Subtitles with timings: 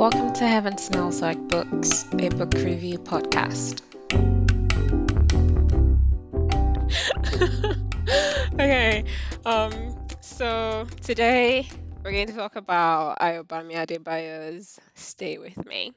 [0.00, 3.82] Welcome to Heaven Smells Like Books, a book review podcast.
[8.54, 9.04] okay,
[9.44, 11.68] um, so today
[12.02, 15.92] we're going to talk about Ayobami Adebayo's Stay With Me.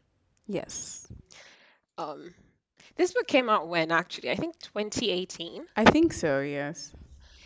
[0.47, 1.07] Yes.
[1.97, 2.33] Um,
[2.97, 4.31] this book came out when actually?
[4.31, 5.65] I think 2018.
[5.77, 6.91] I think so, yes.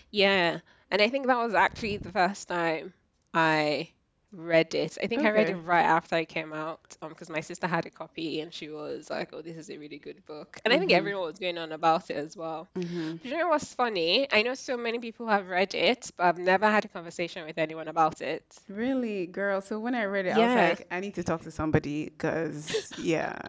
[0.10, 2.94] Yeah, and I think that was actually the first time
[3.32, 3.90] I
[4.32, 4.98] read it.
[5.02, 5.58] I think I read it Okay.
[5.58, 9.10] right after I came out, um, because my sister had a copy and she was
[9.10, 10.94] like, "Oh, this is a really good book," and I think Mm-hmm.
[10.94, 12.70] everyone was going on about it as well.
[12.78, 13.16] Mm-hmm.
[13.24, 14.28] Do you know what's funny?
[14.32, 17.58] I know so many people have read it, but I've never had a conversation with
[17.58, 18.44] anyone about it.
[18.70, 19.62] Really, girl.
[19.62, 20.56] So when I read it, I was Yeah.
[20.56, 23.40] like, I need to talk to somebody because, yeah,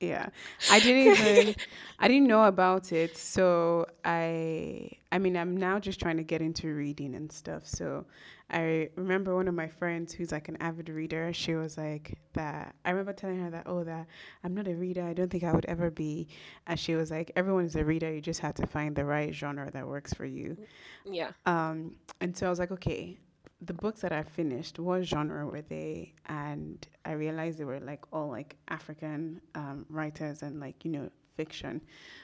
[0.00, 0.30] yeah.
[0.70, 1.54] I didn't even,
[1.98, 3.16] I didn't know about it.
[3.16, 7.66] So I, I mean, I'm now just trying to get into reading and stuff.
[7.66, 8.06] So
[8.50, 11.32] I remember one of my friends who's like an avid reader.
[11.32, 12.74] She was like that.
[12.84, 14.06] I remember telling her that, oh, that
[14.42, 15.04] I'm not a reader.
[15.04, 16.28] I don't think I would ever be.
[16.66, 18.12] And she was like, everyone is a reader.
[18.12, 20.56] You just have to find the right genre that works for you.
[21.04, 21.30] Yeah.
[21.46, 23.18] Um, and so I was like, okay,
[23.62, 26.14] the books that I finished, what genre were they?
[26.26, 31.10] And I realized they were like all like African um, writers and like, you know,
[31.36, 31.80] fiction.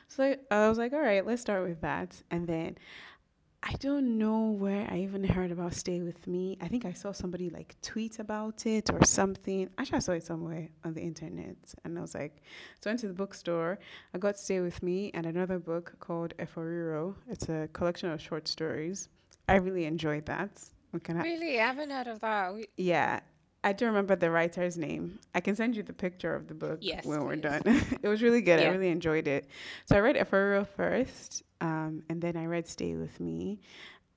[0.08, 2.22] So I was like, all right, let's start with that.
[2.30, 2.76] And then
[3.62, 6.56] I don't know where I even heard about Stay With Me.
[6.60, 9.68] I think I saw somebody like tweet about it or something.
[9.76, 11.56] Actually, I saw it somewhere on the internet.
[11.84, 12.42] And I was like,
[12.80, 13.78] so I went to the bookstore.
[14.14, 17.16] I got Stay With Me and another book called Eforiro.
[17.28, 19.08] It's a collection of short stories.
[19.48, 20.50] I really enjoyed that.
[20.92, 22.54] We can ha- Really, I haven't heard of that.
[22.54, 23.20] We- yeah.
[23.64, 25.18] I don't remember the writer's name.
[25.34, 27.42] I can send you the picture of the book Yes, when we're please.
[27.42, 27.62] done.
[28.02, 28.60] it was really good.
[28.60, 29.48] I really enjoyed it.
[29.86, 33.58] So I read Eforiro first, um, and then I read Stay With Me.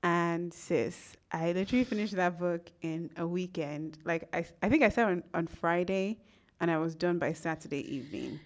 [0.04, 3.98] And sis, I literally finished that book in a weekend.
[4.06, 6.20] Like I, I think I started on, on Friday,
[6.62, 8.40] and I was done by Saturday evening.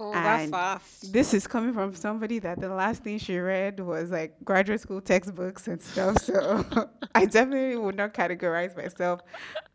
[0.00, 1.12] Oh, that's fast.
[1.12, 5.00] this is coming from somebody that the last thing she read was like graduate school
[5.00, 6.18] textbooks and stuff.
[6.22, 6.64] So
[7.16, 9.22] I definitely would not categorize myself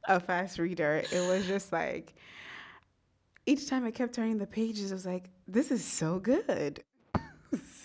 [0.08, 1.04] a fast reader.
[1.12, 2.16] It was just like
[3.46, 6.82] each time I kept turning the pages, I was like, this is so good.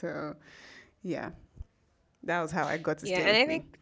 [0.00, 0.36] so
[1.02, 1.30] yeah,
[2.22, 3.78] that was how I got to Yeah, and I think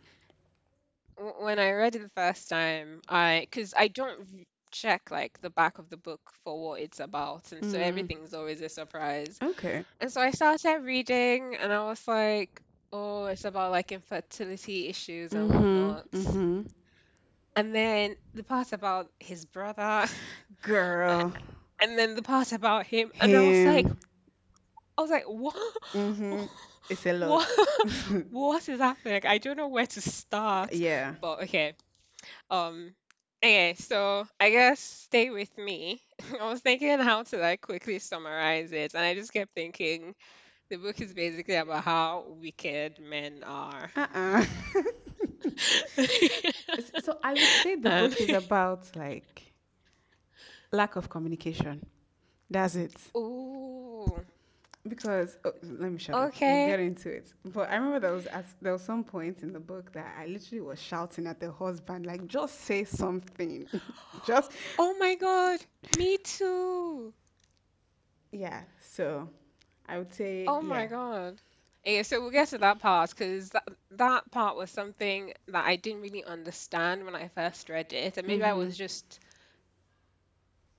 [1.42, 4.46] when I read it the first time, I because I don't
[4.80, 8.34] check like the back of the book for what it's about, and so Mm, everything's
[8.34, 9.40] always a surprise.
[9.42, 9.84] okay.
[10.00, 12.60] And so I started reading, and I was like,
[12.92, 15.50] oh, it's about like infertility issues and Mm-hmm.
[15.50, 16.06] whatnot.
[16.16, 16.62] Mm-hmm.
[17.56, 20.06] And then the part about his brother,
[20.62, 21.32] Girl,
[21.80, 23.98] and then the part about him, and I was like, him.
[24.98, 25.54] I was like, what?
[25.94, 26.44] Mm-hmm.
[26.88, 27.40] It's a lot.
[27.40, 27.48] What?
[28.30, 29.22] What is happening?
[29.26, 30.70] I don't know where to start.
[30.70, 31.14] yeah.
[31.20, 31.74] But okay.
[32.50, 32.94] Um,
[33.42, 36.00] okay, so I guess stay with me.
[36.40, 40.14] I was thinking how to like quickly summarize it, and I just kept thinking
[40.70, 43.90] the book is basically about how wicked men are.
[43.96, 44.44] Uh-uh.
[46.76, 49.52] S- so I would say the And book is about like
[50.72, 51.86] lack of communication.
[52.50, 52.96] That's it.
[53.16, 54.24] ooh,
[54.88, 56.32] Because oh, let me shut up.
[56.44, 56.60] We'll okay.
[56.60, 57.32] get into it.
[57.44, 60.26] But I remember there was at, there was some point in the book that I
[60.26, 63.68] literally was shouting at the husband, like, just say something.
[64.22, 67.14] just Oh my God, me too.
[68.32, 68.62] yeah.
[68.80, 69.28] So
[69.86, 70.86] I would say Oh my.
[70.86, 71.40] God.
[71.84, 75.76] Yeah, so we'll get to that part because that, that part was something that I
[75.76, 78.54] didn't really understand when I first read it, and maybe I Mm-hmm.
[78.54, 79.20] was just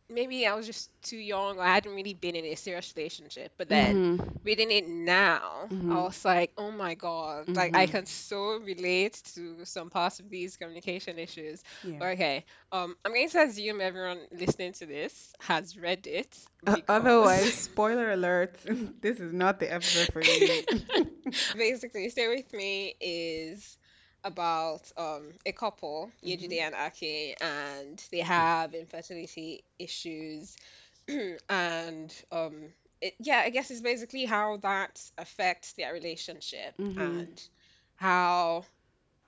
[0.10, 3.52] maybe I was just too young or I hadn't really been in a serious relationship.
[3.58, 4.24] But then Mm-hmm.
[4.44, 6.04] reading it now, I Mm-hmm.
[6.04, 7.88] was like, oh my God, like I Mm-hmm.
[7.88, 11.64] can so relate to some parts of these communication issues.
[11.84, 12.04] Yeah.
[12.04, 17.54] Okay, um, I'm going to assume everyone listening to this has read it Uh, otherwise,
[17.56, 18.58] spoiler alert,
[19.02, 20.64] this is not the episode for you.
[21.56, 23.78] basically, Stay With Me is
[24.28, 26.30] about um a couple, mm-hmm.
[26.30, 30.56] Yejide and Aki, and they have infertility issues
[31.50, 32.56] and um
[33.02, 37.22] it, yeah i guess it's basically how that affects their relationship Mm-hmm.
[37.22, 37.42] and
[37.96, 38.66] how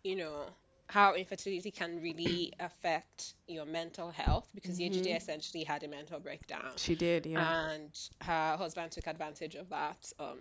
[0.03, 0.45] you know
[0.87, 5.17] how infertility can really affect your mental health because Yejide Mm-hmm.
[5.17, 7.53] essentially had a mental breakdown She did, yeah.
[7.55, 7.91] and
[8.21, 10.39] her husband took advantage of that um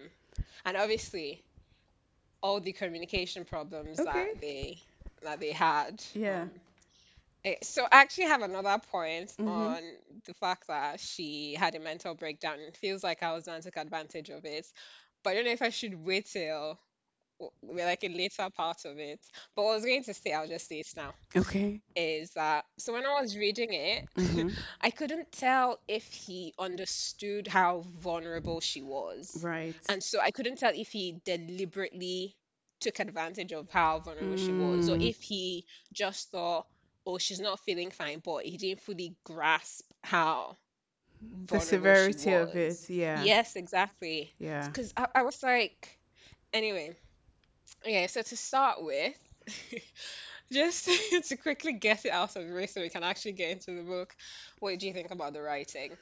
[0.64, 1.44] and obviously
[2.42, 4.02] all the communication problems Okay.
[4.02, 4.80] that they
[5.22, 6.44] that they had Yeah.
[6.44, 6.50] um
[7.44, 9.72] Eh, So I actually have another point Mm-hmm.
[9.72, 9.80] on
[10.26, 12.58] the fact that she had a mental breakdown.
[12.60, 14.66] It feels like our husband took advantage of it.
[15.22, 16.78] But I don't know if I should wait till
[17.62, 19.20] we're like a later part of it.
[19.54, 21.80] But what I was going to say, I'll just say it now, Okay.
[21.96, 24.48] is that so when I was reading it, Mm-hmm.
[24.80, 29.34] I couldn't tell if he understood how vulnerable she was.
[29.42, 29.74] Right.
[29.88, 32.36] And so I couldn't tell if he deliberately
[32.80, 36.66] took advantage of how vulnerable she was, or Mm, if he just thought,
[37.06, 40.56] oh, she's not feeling fine, but he didn't fully grasp how
[41.46, 42.78] the severity of it.
[42.88, 43.24] Yeah.
[43.24, 44.32] Yes, exactly.
[44.38, 44.66] Yeah.
[44.66, 45.98] Because I, I was like,
[46.52, 46.96] anyway,
[47.82, 49.14] okay, so to start with,
[50.52, 50.88] just
[51.28, 53.82] to quickly get it out of the way so we can actually get into the
[53.82, 54.14] book,
[54.60, 55.96] what do you think about the writing?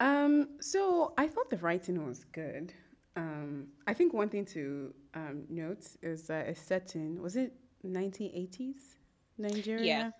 [0.00, 2.72] Um, so I thought the writing was good.
[3.16, 7.52] Um, I think one thing to um, note is that it's set in, was it
[7.82, 8.96] 1980s
[9.38, 9.84] Nigeria?
[9.84, 10.10] Yeah.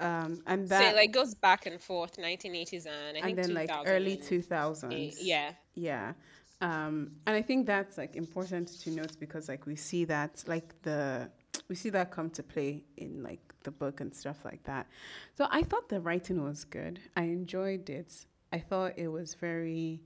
[0.00, 3.36] Um, and that So it like goes back and forth, 1980s and I and think
[3.36, 5.16] then like early 2000s.
[5.20, 5.52] Yeah.
[5.74, 6.14] Yeah.
[6.60, 10.80] Um, and I think that's like important to note because like we see that like
[10.82, 11.30] the
[11.68, 14.86] we see that come to play in like the book and stuff like that.
[15.34, 17.00] So I thought the writing was good.
[17.16, 18.26] I enjoyed it.
[18.52, 20.02] I thought it was very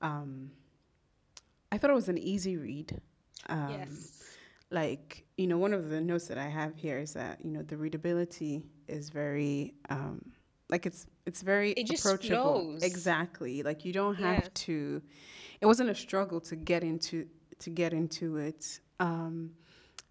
[0.00, 0.50] um
[1.70, 3.00] I thought it was an easy read.
[3.48, 4.28] Um Yes.
[4.70, 7.62] like you know one of the notes that i have here is that you know
[7.62, 10.20] the readability is very um
[10.68, 12.82] like it's it's very It just approachable flows.
[12.82, 15.02] exactly like you don't have to
[15.62, 17.26] it wasn't a struggle to get into
[17.60, 18.80] to get into it.
[19.00, 19.52] Um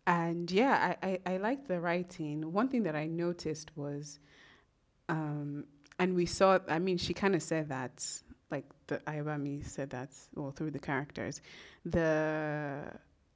[0.07, 2.51] and yeah i i, I liked the writing.
[2.51, 4.19] One thing that i noticed was
[5.09, 5.65] um
[5.99, 8.03] and we saw i mean she kind of said that
[8.49, 11.41] like the Ayobami said that well through the characters.
[11.85, 12.83] The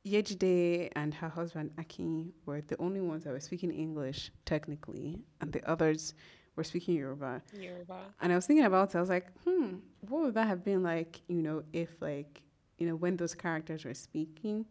[0.06, 5.52] Yejide and her husband Aki were the only ones that were speaking English technically, and
[5.52, 6.14] the others
[6.56, 7.42] were speaking Yoruba.
[7.54, 8.00] Yoruba.
[8.22, 8.98] And I was thinking about it.
[8.98, 11.22] I was like, hmm, what would that have been like?
[11.28, 12.42] You know, if like
[12.78, 14.66] you know when those characters were speaking,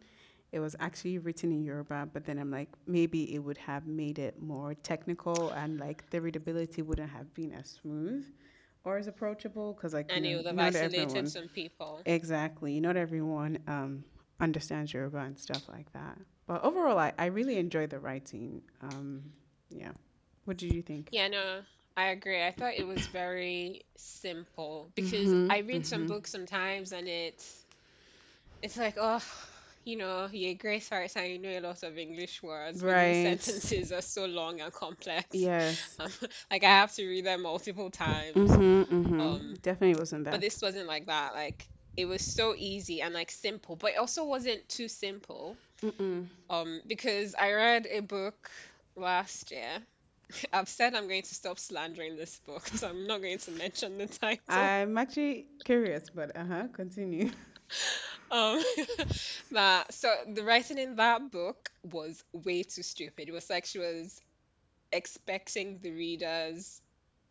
[0.52, 2.08] it was actually written in Yoruba.
[2.12, 6.20] But then I'm like, maybe it would have made it more technical, and like the
[6.20, 8.24] readability wouldn't have been as smooth
[8.84, 11.48] or as approachable because like you And it know would have not isolated everyone some
[11.48, 12.00] people.
[12.06, 12.80] Exactly.
[12.80, 14.04] Not everyone um,
[14.40, 16.18] understands Yoruba and stuff like that.
[16.46, 18.62] But overall, I, I really enjoy the writing.
[18.82, 19.22] Um,
[19.70, 19.92] yeah.
[20.44, 21.12] What did you think?
[21.12, 21.62] Yeah, no,
[21.96, 22.42] I agree.
[22.44, 25.48] I thought it was very simple because Mm-hmm.
[25.48, 26.06] I read some Mm-hmm.
[26.06, 27.66] books sometimes and it's
[28.62, 29.22] it's like, oh,
[29.84, 33.16] you know, your grace hearts and you know a lot of English words, Right.
[33.16, 35.48] sentences are so long and complex.
[35.48, 35.98] Yes.
[36.00, 36.10] Um,
[36.50, 38.58] like I have to read them multiple times.
[38.62, 38.82] Mm-hmm.
[38.94, 39.18] Mm-hmm.
[39.18, 41.34] Um, Definitely wasn't but this wasn't like that.
[41.34, 45.58] Like it was so easy and like simple, but it also wasn't too simple.
[45.82, 46.28] Mm-mm.
[46.50, 48.50] Um, because I read a book
[48.96, 49.78] last year.
[50.52, 53.98] I've said I'm going to stop slandering this book, so I'm not going to mention
[53.98, 54.40] the title.
[54.48, 56.68] I'm actually curious, but uh huh.
[56.72, 57.30] Continue.
[58.30, 58.62] Um,
[59.52, 63.28] that so the writing in that book was way too stupid.
[63.28, 64.20] It was like she was
[64.92, 66.80] expecting the readers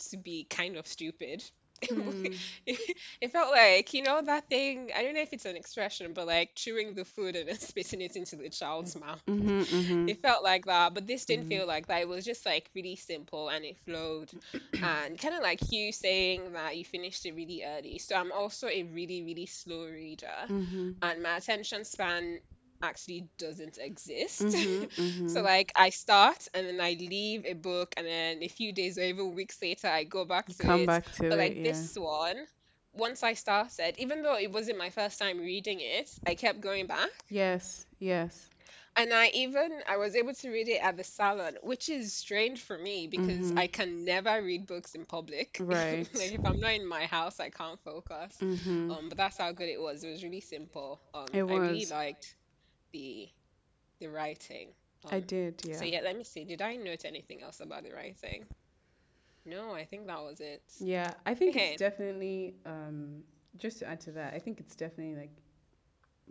[0.10, 1.44] to be kind of stupid.
[1.90, 2.40] Hmm.
[2.66, 6.28] It, felt like, you know, that thing, I don't know if it's an expression, but
[6.28, 9.22] like chewing the food and then spitting it into the child's mouth.
[9.28, 9.62] Mm-hmm.
[9.76, 10.08] Mm-hmm.
[10.08, 11.48] It felt like that, but this didn't Mm-hmm.
[11.48, 12.02] feel like that.
[12.02, 14.32] It was just like really simple and it flowed.
[14.82, 17.98] And kind of like you saying that you finished it really early.
[18.00, 20.92] So I'm also a really, really slow reader, Mm-hmm.
[21.02, 22.40] and my attention span
[22.84, 24.56] actually doesn't exist.
[24.56, 24.86] Mm-hmm.
[25.28, 25.44] So Mm-hmm.
[25.44, 29.04] like I start and then I leave a book and then a few days or
[29.04, 30.88] even weeks later I go back to Come it.
[30.88, 31.40] back to But it.
[31.40, 31.64] like Yeah.
[31.64, 32.48] this one,
[32.94, 36.88] once I started, even though it wasn't my first time reading it, I kept going
[36.88, 37.12] back.
[37.30, 37.86] Yes.
[38.00, 38.50] Yes.
[38.96, 42.62] And I even I was able to read it at the salon, which is strange
[42.62, 43.58] for me because Mm-hmm.
[43.58, 45.62] I can never read books in public.
[45.68, 46.10] Right.
[46.14, 48.44] Like if I'm not in my house, I can't focus.
[48.44, 48.92] Mm-hmm.
[48.92, 50.04] Um, but that's how good it was.
[50.04, 51.02] It was really simple.
[51.14, 52.36] Um, It I really liked
[52.94, 53.28] the
[54.00, 54.70] the writing.
[55.12, 55.76] I did, yeah.
[55.76, 56.00] so Yeah.
[56.02, 56.46] let me see.
[56.46, 58.46] Did I note anything else about the writing?
[59.46, 60.64] No, I think that was it.
[60.80, 63.24] Yeah, I think it's definitely um
[63.58, 65.32] just to add to that, I think it's definitely like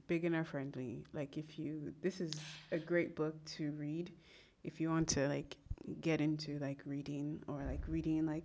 [0.06, 1.04] beginner friendly.
[1.12, 2.32] Like if you this is
[2.70, 4.10] a great book to read
[4.64, 5.56] if you want to like
[6.00, 8.44] get into like reading or like reading like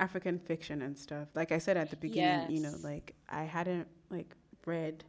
[0.00, 1.28] African fiction and stuff.
[1.34, 4.34] Like I said at the beginning, you know, like I hadn't like
[4.64, 5.04] read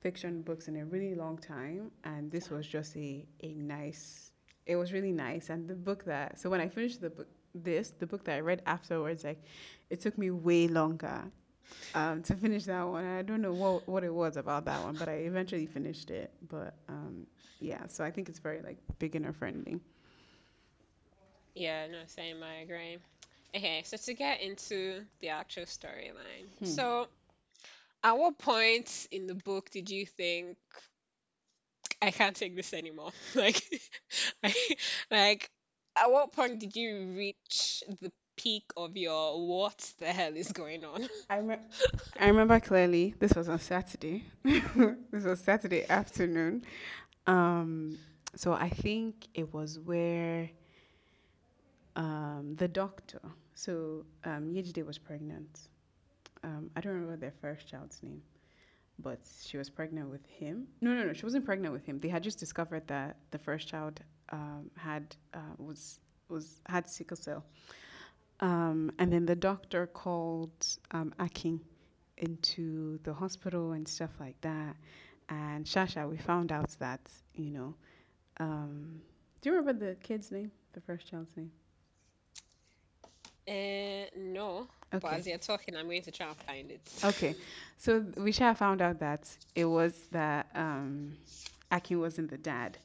[0.00, 4.30] fiction books in a really long time and this was just a a nice
[4.66, 7.90] it was really nice and the book that so when I finished the book this
[7.98, 9.42] the book that I read afterwards like
[9.90, 11.24] it took me way longer
[11.94, 13.04] um, to finish that one.
[13.04, 16.32] I don't know what what it was about that one, but I eventually finished it.
[16.48, 17.26] But um,
[17.60, 19.80] yeah, so I think it's very like beginner friendly.
[21.54, 22.42] Yeah, no, same.
[22.42, 22.98] I agree.
[23.54, 26.46] Okay, so to get into the actual storyline.
[26.58, 26.64] Hmm.
[26.64, 27.08] So,
[28.02, 30.56] at what point in the book did you think
[32.00, 33.10] I can't take this anymore.
[33.34, 33.62] Like,
[35.10, 35.50] like,
[35.96, 40.84] at what point did you reach the peak of your what the hell is going
[40.84, 41.08] on?
[41.30, 41.56] I, me-
[42.18, 43.14] I remember clearly.
[43.18, 44.24] This was on Saturday.
[44.44, 46.64] this was Saturday afternoon.
[47.26, 47.98] Um,
[48.36, 50.48] so I think it was where
[51.96, 53.20] um, the doctor.
[53.54, 55.68] So um, Yejide was pregnant.
[56.44, 58.22] Um, I don't remember their first child's name,
[58.98, 60.66] but she was pregnant with him.
[60.80, 61.12] No, no, no.
[61.12, 61.98] She wasn't pregnant with him.
[62.00, 67.16] They had just discovered that the first child um, had uh, was was had sickle
[67.16, 67.44] cell.
[68.40, 71.60] Um, and then the doctor called um, Akin
[72.18, 74.76] into the hospital and stuff like that.
[75.28, 77.00] And Shasha, we found out that,
[77.34, 77.74] you know,
[78.38, 79.00] um,
[79.40, 81.50] do you remember the kid's name, the first child's name?
[83.48, 84.68] Uh, no.
[84.90, 86.80] But as you're talking, I'm going to try and find it.
[87.04, 87.34] Okay.
[87.76, 91.16] So we shall found out that it was that um,
[91.70, 92.78] Akin wasn't the dad.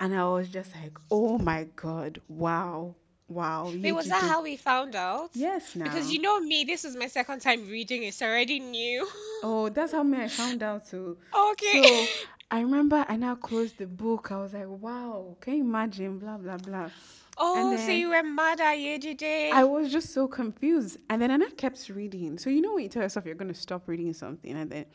[0.00, 2.94] And I was just like, oh my God, wow,
[3.28, 3.70] wow.
[3.72, 5.30] Wait, was that how we found out?
[5.34, 5.84] Yes, now.
[5.84, 9.08] Because you know me, this was my second time reading it, so I already knew.
[9.46, 11.18] Oh, that's how me I found out too.
[11.52, 11.82] Okay.
[11.82, 12.06] So
[12.50, 14.32] I remember I now closed the book.
[14.32, 16.18] I was like, wow, can you imagine?
[16.18, 16.88] Blah, blah, blah.
[17.36, 19.50] Oh, so you were mad at Yejide?
[19.52, 20.98] I was just so confused.
[21.10, 22.38] And then I kept reading.
[22.38, 24.86] So you know when you tell yourself you're gonna stop reading something and then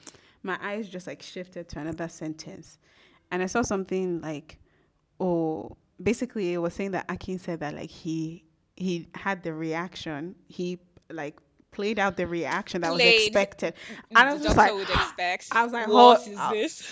[0.44, 2.78] my eyes just like shifted to another sentence.
[3.32, 4.58] And I saw something like
[5.20, 10.36] oh basically it was saying that Akin said that like he he had the reaction.
[10.48, 10.80] He
[11.12, 11.38] like
[11.72, 13.74] played out the reaction that was expected.
[14.10, 15.48] And I was the just doctor like would expect.
[15.52, 16.88] I was like, what hold- uh, this?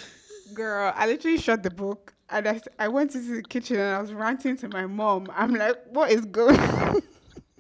[0.54, 4.02] Girl, I literally shut the book and I, I went into the kitchen and I
[4.02, 5.28] was ranting to my mom.
[5.34, 7.02] I'm like, what is going on?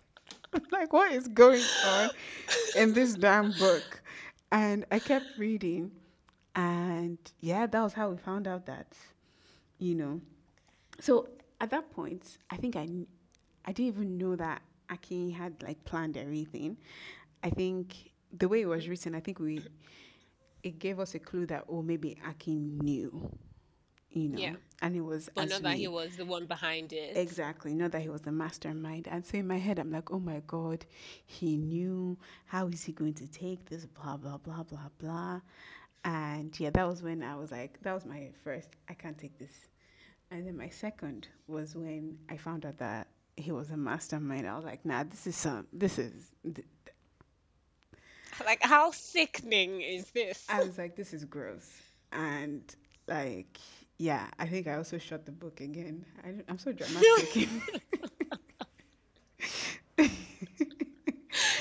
[0.71, 2.09] like, what is going on
[2.75, 4.01] in this damn book?
[4.51, 5.91] And I kept reading.
[6.55, 8.93] And yeah, that was how we found out that,
[9.77, 10.21] you know.
[10.99, 11.29] So
[11.61, 12.87] at that point, I think I,
[13.65, 16.77] I didn't even know that Akin had like planned everything.
[17.43, 19.61] I think the way it was written, I think we
[20.63, 23.31] it gave us a clue that oh maybe Akin knew,
[24.11, 24.55] you know, Yeah.
[24.81, 27.17] and it was But not that he was the one behind it.
[27.17, 29.07] exactly not that he was the mastermind.
[29.07, 30.85] And so in my head, I'm like, oh my god,
[31.25, 32.17] he knew.
[32.45, 33.85] How is he going to take this?
[33.85, 35.41] Blah blah blah blah blah.
[36.03, 38.69] And yeah, that was when I was like, that was my first.
[38.89, 39.67] I can't take this.
[40.31, 44.47] And then my second was when I found out that he was a mastermind.
[44.47, 45.67] I was like, nah, this is some.
[45.73, 46.31] This is.
[46.43, 46.65] th-
[48.45, 50.45] Like, how sickening is this?
[50.49, 51.69] I was like, this is gross.
[52.11, 52.61] And
[53.07, 53.57] like,
[53.97, 56.05] yeah, I think I also shut the book again.
[56.23, 57.49] I, I'm so dramatic.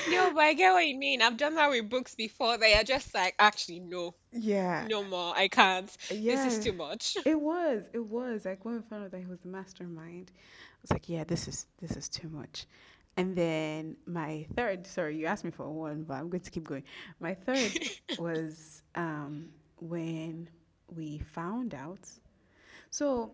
[0.09, 1.21] No, but I get what you mean.
[1.21, 2.57] I've done that with books before.
[2.57, 4.85] They are just like, actually, no, yeah.
[4.89, 5.33] no more.
[5.35, 5.95] I can't.
[6.09, 6.35] yeah.
[6.35, 7.17] This is too much.
[7.25, 7.83] It was.
[7.93, 8.45] It was.
[8.45, 11.47] Like when we found out that he was the mastermind, I was like, yeah, this
[11.47, 12.65] is this is too much.
[13.17, 16.63] And then my third, sorry, you asked me for one, but I'm going to keep
[16.63, 16.83] going.
[17.19, 17.71] My third
[18.19, 20.49] was um, when
[20.95, 22.07] we found out.
[22.89, 23.33] So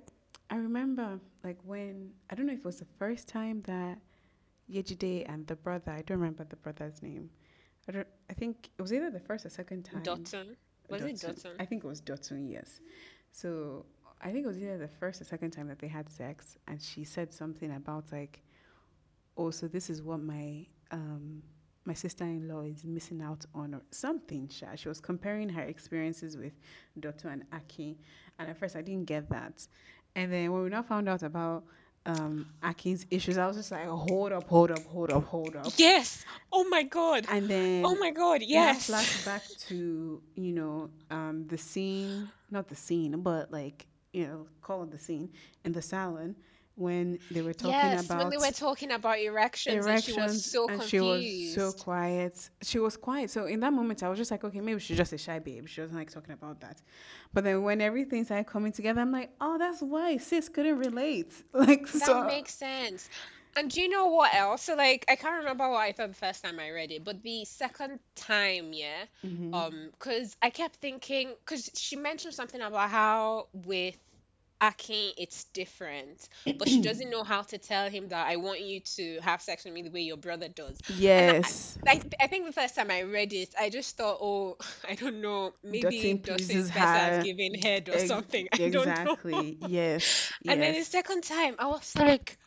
[0.49, 3.99] I remember, like, when I don't know if it was the first time that
[4.71, 7.29] Yejide and the brother, I don't remember the brother's name.
[7.87, 8.07] I don't.
[8.29, 10.03] I think it was either the first or second time.
[10.03, 10.55] Dotson.
[10.89, 11.35] Was it Dotun.
[11.35, 11.55] Dotson?
[11.59, 12.81] I think it was Dotun, yes.
[13.31, 13.85] So
[14.21, 16.81] I think it was either the first or second time that they had sex, and
[16.81, 18.41] she said something about like,
[19.37, 21.43] "Oh, so this is what my um
[21.85, 24.75] my sister-in-law is missing out on, or something." Sha.
[24.75, 26.53] She was comparing her experiences with
[26.99, 27.97] Dotun and Aki,
[28.39, 29.67] and at first I didn't get that,
[30.15, 31.63] and then when we now found out about
[32.05, 35.73] um Akin's issues, I was just like, "Hold up, hold up, hold up, hold up."
[35.77, 36.23] Yes.
[36.51, 37.25] Oh my god.
[37.29, 38.41] And then Oh my god.
[38.45, 38.89] Yes.
[38.89, 44.83] flashback to you know um the scene not the scene but like you know call
[44.83, 45.29] it the scene
[45.63, 46.35] in the salon
[46.75, 48.05] when they were talking yes.
[48.05, 50.89] about when they were talking about erections, and she was erections so and confused.
[50.89, 54.43] she was so quiet she was quiet so in that moment i was just like
[54.43, 56.81] okay maybe she's just a shy babe she wasn't like talking about that
[57.33, 61.31] but then when everything started coming together i'm like oh that's why sis couldn't relate
[61.53, 63.09] like That so makes sense.
[63.55, 64.63] And do you know what else?
[64.63, 67.21] So like I can't remember what I thought the first time I read it, but
[67.21, 69.53] the second time, yeah, Mhm.
[69.53, 73.97] um, because I kept thinking, because she mentioned something about how with
[74.63, 78.81] Akin it's different, but she doesn't know how to tell him that I want you
[78.97, 80.81] to have sex with me the way your brother does.
[80.87, 84.57] yes I, I think the first time I read it, I just thought, oh,
[84.89, 87.19] I don't know, maybe Dustin's pleases better at her.
[87.19, 88.47] giving head or Ex- something.
[88.53, 89.17] I don't know.
[89.17, 92.37] exactly yes And then the second time, I was like,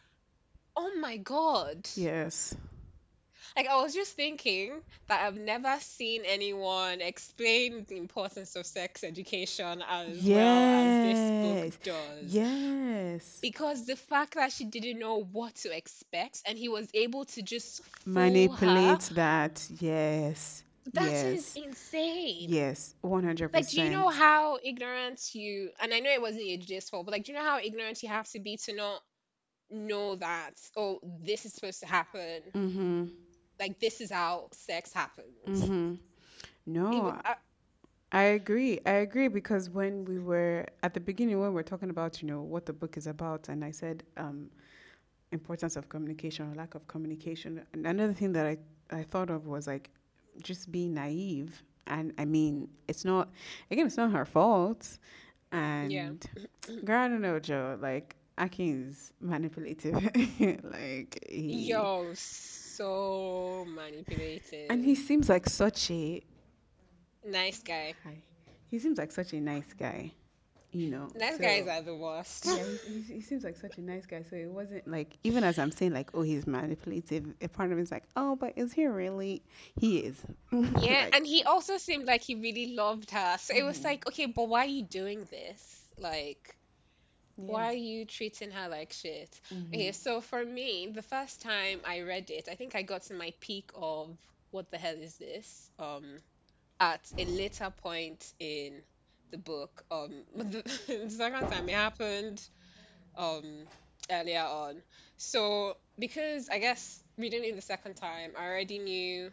[0.76, 1.88] oh my God.
[1.96, 2.54] yes
[3.56, 9.02] Like I was just thinking that I've never seen anyone explain the importance of sex
[9.02, 11.76] education as well as this book Yes.
[12.22, 12.34] does.
[12.34, 13.38] Yes.
[13.40, 17.42] Because the fact that she didn't know what to expect and he was able to
[17.42, 19.66] just fool her, Manipulate that.
[19.80, 20.62] Yes.
[20.92, 22.50] that is insane.
[22.50, 22.94] Yes.
[23.00, 23.66] one hundred percent.
[23.66, 27.12] Like, do you know how ignorant you, and I know it wasn't your fault, but
[27.12, 29.00] like, do you know how ignorant you have to be to not
[29.70, 32.42] know that, oh, this is supposed to happen?
[32.54, 33.10] Mhm.
[33.58, 35.36] Like, this is how sex happens.
[35.46, 35.98] Mhm.
[36.90, 37.34] Was, No, uh,
[38.12, 38.80] I agree.
[38.86, 42.28] I agree because when we were at the beginning when we are talking about, you
[42.28, 44.50] know, what the book is about and I said um
[45.32, 47.64] importance of communication or lack of communication.
[47.72, 48.58] And another thing that I
[48.90, 49.90] I thought of was like
[50.42, 51.62] just being naive.
[51.86, 53.30] And I mean, it's not
[53.70, 54.98] again, it's not her fault.
[55.80, 56.12] yeah.
[56.14, 56.26] And
[56.84, 57.78] girl, I don't know, Joe.
[57.80, 59.94] Like Akin's manipulative.
[60.64, 62.14] like he Yo,
[62.76, 64.66] so manipulative.
[64.70, 66.22] and he seems like such a
[67.24, 67.94] Nice guy.
[68.04, 68.22] hi.
[68.70, 70.12] He seems like such a nice guy,
[70.72, 71.08] you know.
[71.16, 72.46] Nice guys are the worst.
[72.46, 72.56] yeah,
[72.86, 74.22] he, he, he seems like such a nice guy.
[74.28, 77.26] So it wasn't like even as I'm saying like, oh, he's manipulative.
[77.40, 79.42] A part of me is like, oh, but is he really?
[79.80, 80.16] He is.
[80.52, 83.36] Yeah, like, and he also seemed like he really loved her.
[83.38, 85.82] So it was mhm, like, okay, but why are you doing this?
[85.98, 86.55] Like,
[87.36, 87.44] yeah.
[87.46, 89.40] why are you treating her like shit?
[89.74, 93.02] Okay, hmm so for me, the first time I read it, I think I got
[93.04, 94.16] to my peak of
[94.50, 95.70] what the hell is this?
[95.78, 96.18] Um,
[96.80, 98.82] at a later point in
[99.30, 99.84] the book.
[99.90, 102.42] Um, the, the second time it happened,
[103.16, 103.66] um,
[104.10, 104.82] earlier on.
[105.16, 109.32] So because I guess reading it the second time, I already knew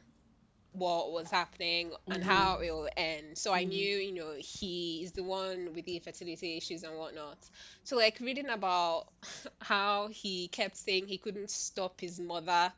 [0.73, 3.37] what was happening and hmm how it will end.
[3.37, 6.97] So I hmm knew, you know, he is the one with the fertility issues and
[6.97, 7.37] whatnot.
[7.83, 9.05] So like reading about
[9.61, 12.73] how he kept saying he couldn't stop his mother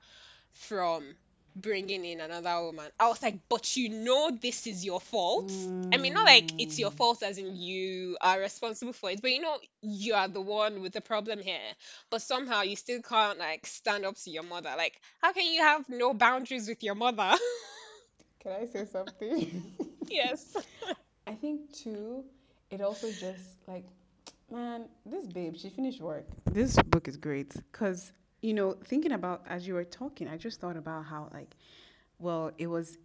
[0.53, 1.15] from
[1.55, 2.89] bringing in another woman.
[2.99, 5.51] I was like, but you know this is your fault.
[5.93, 6.93] I mean, not like it's your Mm.
[6.93, 10.81] fault as in you are responsible for it, but you know you are the one
[10.81, 11.59] with the problem here.
[12.09, 14.73] But somehow you still can't like stand up to your mother.
[14.77, 17.33] Like, how can you have no boundaries with your mother?
[18.45, 19.63] Can I say something?
[20.09, 20.67] Yes.
[21.27, 22.25] I think too,
[22.71, 23.86] it also just like,
[24.51, 26.27] man, this babe, she finished work.
[26.45, 30.60] This book is great because, you know, thinking about as you were talking, I just
[30.62, 31.55] thought about how, like,
[32.19, 32.97] well, it was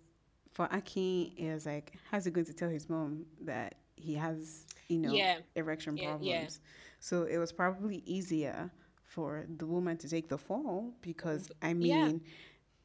[0.52, 4.66] for Aki, it was like, how's he going to tell his mom that he has,
[4.88, 6.50] you know, Yeah, erection yeah, yeah.
[6.50, 6.60] problems?
[7.00, 8.70] So it was probably easier
[9.04, 12.22] for the woman to take the fall because, B- I Yeah, mean,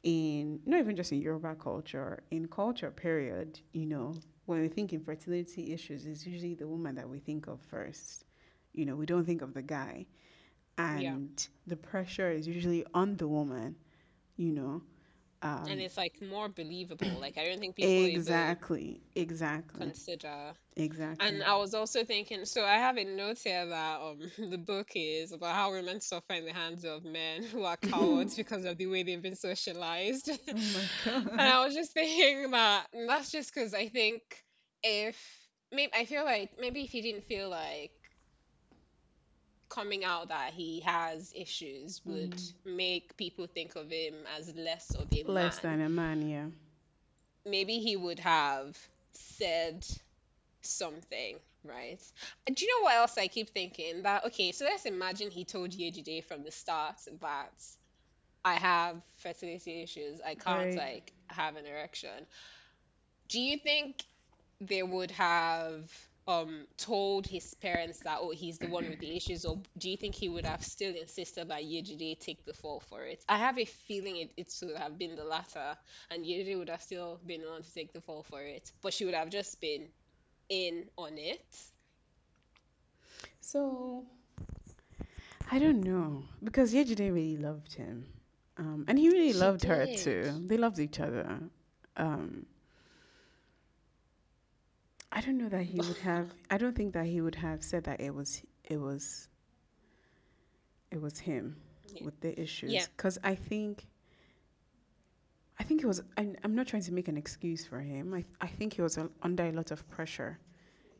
[0.06, 4.14] in not even just in Yoruba culture, in culture period, you know,
[4.46, 8.24] when we think infertility issues, it's usually the woman that we think of first.
[8.72, 10.06] You know, we don't think of the guy.
[10.92, 11.16] yeah.
[11.16, 13.76] And the pressure is usually on the woman,
[14.36, 14.82] you know.
[15.68, 17.18] And Um, it's like more believable.
[17.18, 20.54] Like I don't think people even exactly, exactly, consider.
[21.20, 21.42] And.
[21.42, 25.32] I was also thinking, so I have a note here that um the book is
[25.32, 28.86] about how women suffer in the hands of men who are cowards because of the
[28.86, 30.30] way they've been socialized.
[30.48, 30.86] Oh
[31.38, 34.22] And I was just thinking that that's just because I think
[34.82, 35.16] if
[35.72, 37.92] maybe I feel like maybe if he didn't feel like
[39.76, 42.54] coming out that he has issues would Mm.
[42.64, 46.46] make people think of him as less of a Less man, than a man, yeah.
[47.44, 48.76] maybe he would have
[49.12, 49.86] said
[50.62, 52.00] something, right?
[52.46, 54.02] Do you know what else I keep thinking?
[54.02, 57.76] That okay, so let's imagine he told Yejide from the start that
[58.44, 60.76] I have fertility issues, I can't Right.
[60.76, 62.26] like have an erection.
[63.28, 64.04] Do you think
[64.60, 65.90] they would have
[66.28, 69.96] um told his parents that oh he's the one with the issues, or do you
[69.96, 73.24] think he would have still insisted that Yejide take the fall for it?
[73.28, 75.76] I have a feeling it, it should have been the latter,
[76.10, 78.92] and Yejide would have still been the one to take the fall for it, but
[78.92, 79.88] she would have just been
[80.48, 81.44] in on it.
[83.40, 84.04] So
[85.50, 88.06] I don't know because Yejide really loved him,
[88.58, 90.42] um, and he really She loved her too.
[90.46, 91.40] They loved each other.
[91.96, 92.46] Um,
[95.16, 96.34] I don't know that he would have.
[96.50, 99.28] I don't think that he would have said that it was it was
[100.92, 101.56] it was him
[101.92, 102.02] Yeah.
[102.04, 102.40] with the Yeah.
[102.42, 103.86] issues because I think
[105.58, 106.02] I think it was.
[106.18, 108.14] I, I'm not trying to make an excuse for him.
[108.14, 110.38] I I think he was under a lot of pressure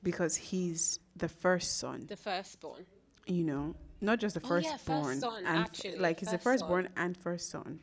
[0.03, 2.07] because he's the first son.
[2.09, 2.87] The firstborn.
[3.27, 5.99] You know, not just the Oh yeah, first firstborn, and actually.
[5.99, 6.53] like he's the First son.
[6.61, 7.81] firstborn and first son.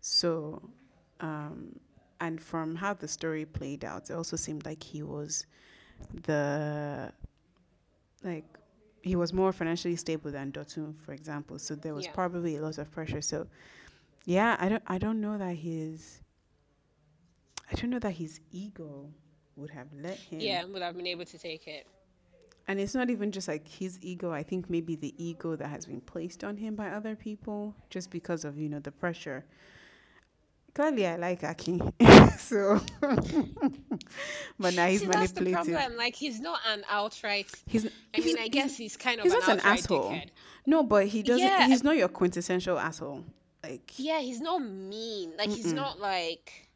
[0.00, 0.70] So,
[1.20, 1.80] um,
[2.20, 5.46] and from how the story played out, it also seemed like he was
[6.24, 7.12] the
[8.24, 8.44] like
[9.02, 11.58] he was more financially stable than Dotun, for example.
[11.58, 12.12] So there was Yeah.
[12.12, 13.20] probably a lot of pressure.
[13.20, 13.46] So
[14.26, 16.20] Yeah, I don't I don't know that his
[17.70, 19.10] I don't know that his ego
[19.56, 20.40] would have let him.
[20.42, 21.86] Yeah, would have been able to take it.
[22.68, 24.30] And it's not even just like his ego.
[24.32, 28.10] I think maybe the ego that has been placed on him by other people just
[28.10, 29.44] because of, you know, the pressure.
[30.74, 31.82] Clearly, I like Aki.
[32.38, 32.80] so,
[34.58, 35.74] but now he's See, that's the manipulative.
[35.74, 35.96] problem.
[35.98, 37.46] Like, he's not an outright.
[37.66, 40.10] He's I he's mean, I guess he's kind of he's an not an outright asshole.
[40.10, 40.28] dickhead.
[40.64, 41.46] No, but he doesn't.
[41.46, 43.24] Yeah, He's not your quintessential asshole.
[43.62, 45.34] Like, yeah, he's not mean.
[45.36, 46.68] Like, he's not like.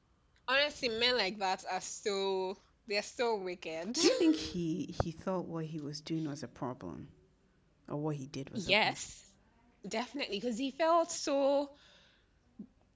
[0.49, 2.57] Honestly, men like that are so.
[2.89, 3.95] They're so wicked.
[3.95, 7.09] do you think he he thought what he was doing was a problem,
[7.89, 8.87] or what he did was a problem?
[8.87, 9.25] Yes,
[9.89, 10.39] definitely.
[10.39, 11.71] Because he felt so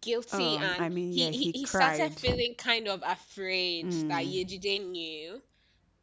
[0.01, 4.25] guilty I and mean, he, yeah, he, he he started feeling kind of afraid that
[4.25, 5.41] Mm, Yejide knew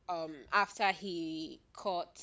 [0.10, 2.19] um after he caught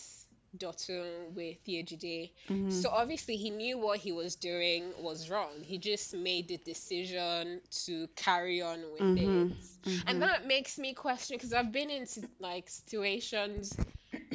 [0.56, 2.30] Dotun with Yejide.
[2.48, 5.62] mm-hmm, So obviously he knew what he was doing was wrong.
[5.62, 9.46] He just made the decision to carry on with it.
[9.46, 10.22] mm-hmm, And mm-hmm.
[10.22, 12.06] that makes me question because I've been in
[12.40, 13.78] like situations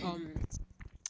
[0.02, 0.36] um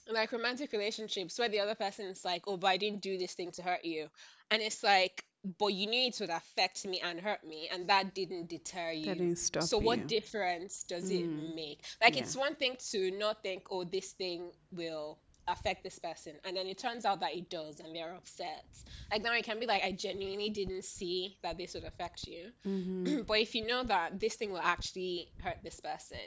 [0.07, 3.33] like romantic relationships where the other person is like, oh, but I didn't do this
[3.33, 4.07] thing to hurt you.
[4.51, 5.23] And it's like,
[5.57, 9.17] but you knew it would affect me and hurt me, and that didn't deter That
[9.17, 9.17] you.
[9.17, 10.07] didn't stop So what you.
[10.07, 11.83] difference does it Mm, make?
[12.01, 16.33] Like, yeah, it's one thing to not think, oh, this thing will affect this person,
[16.43, 18.63] and then it turns out that it does, and they're upset.
[19.12, 22.51] Like, now it can be like, I genuinely didn't see that this would affect you.
[22.65, 26.17] mm-hmm, But if you know that this thing will actually hurt this person,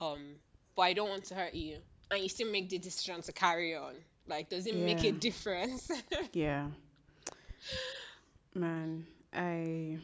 [0.00, 0.36] um,
[0.76, 1.78] but I don't want to hurt you,
[2.10, 3.94] and you still make the decision to carry on.
[4.26, 5.90] Like, does it make a difference?
[6.32, 6.68] yeah.
[8.54, 9.98] Man, I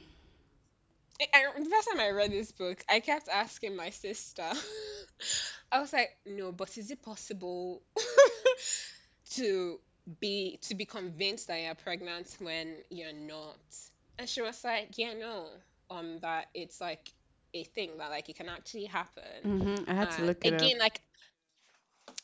[1.33, 4.51] I, the first time I read this book, I kept asking my sister.
[5.73, 7.83] I was like, "No, but is it possible
[9.35, 9.79] to
[10.21, 13.59] be to be convinced that you're pregnant when you're not?"
[14.19, 15.49] And she was like, "Yeah, no,
[15.91, 17.13] um, that it's like
[17.55, 20.73] a thing that like it can actually happen." mm-hmm, I had to look it up.
[20.73, 21.01] again, like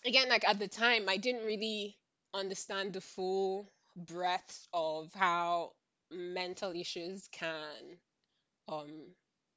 [0.04, 1.96] again, like at the time, I didn't really
[2.34, 5.72] understand the full breadth of how
[6.12, 7.98] mental issues can
[8.68, 8.90] um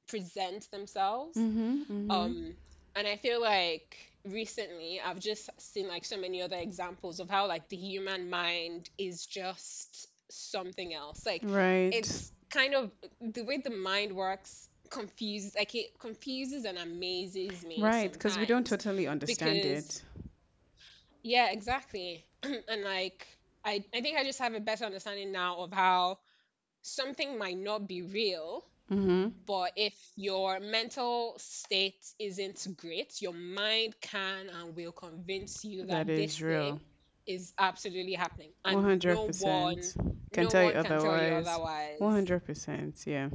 [0.08, 1.36] present themselves.
[1.36, 2.10] Mm-hmm, mm-hmm.
[2.10, 2.54] Um,
[2.94, 7.46] and I feel like recently I've just seen like so many other examples of how
[7.46, 11.26] like the human mind is just something else.
[11.26, 12.90] Like Right, it's kind of
[13.20, 18.46] the way the mind works confuses like it confuses and amazes me right, because we
[18.46, 20.02] don't totally understand because it.
[21.22, 22.24] yeah, exactly.
[22.68, 23.26] And like
[23.64, 26.18] I I think I just have a better understanding now of how
[26.86, 29.30] something might not be real, Mm-hmm.
[29.46, 36.06] but if your mental state isn't great, your mind can and will convince you That
[36.06, 36.80] that this is thing real.
[37.26, 39.94] is absolutely happening, and no one 100%.
[40.32, 41.46] Can no tell you one can tell you otherwise.
[41.46, 41.98] otherwise.
[42.00, 43.28] 100%, yeah.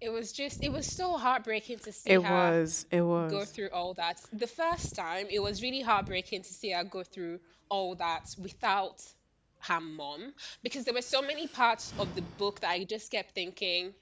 [0.00, 3.68] It was just it was so heartbreaking to see It her was, it go through
[3.72, 4.20] all that.
[4.32, 9.02] The first time, it was really heartbreaking to see her go through all that without
[9.60, 13.34] her mom because there were so many parts of the book that I just kept
[13.34, 13.94] thinking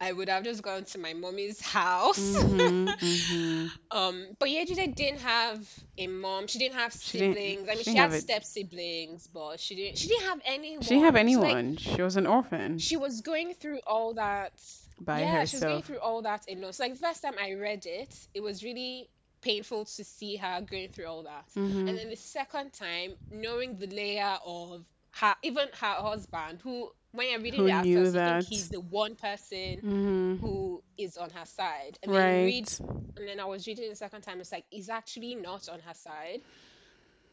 [0.00, 2.18] I would have just gone to my mommy's house.
[2.18, 3.96] Mm-hmm, mm-hmm.
[3.96, 5.66] Um, but yeah, Yejide didn't have
[5.96, 6.46] a mom.
[6.46, 7.68] She didn't have She didn't, siblings.
[7.68, 9.98] I mean, she she had step siblings, but she didn't.
[9.98, 10.82] She didn't have anyone.
[10.82, 11.78] She didn't have anyone.
[11.78, 11.96] So like.
[11.96, 14.52] She was an orphan she was going through all that.
[15.00, 16.72] by Yeah, she was going through all that alone.
[16.72, 19.08] So like the first time I read it, it was really
[19.44, 21.46] painful to see her going through all that.
[21.86, 21.98] And Mm-hmm.
[21.98, 24.84] then the second time, knowing the layer of
[25.20, 28.46] her, even her husband, who when you're reading Who it at knew you think that?
[28.48, 30.36] he's the one person Mm-hmm.
[30.40, 31.98] who is on her side.
[32.02, 32.68] And then you read,
[33.16, 35.94] and then I was reading the second time, it's like, he's actually not on her
[35.94, 36.40] side.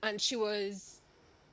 [0.04, 1.02] And she was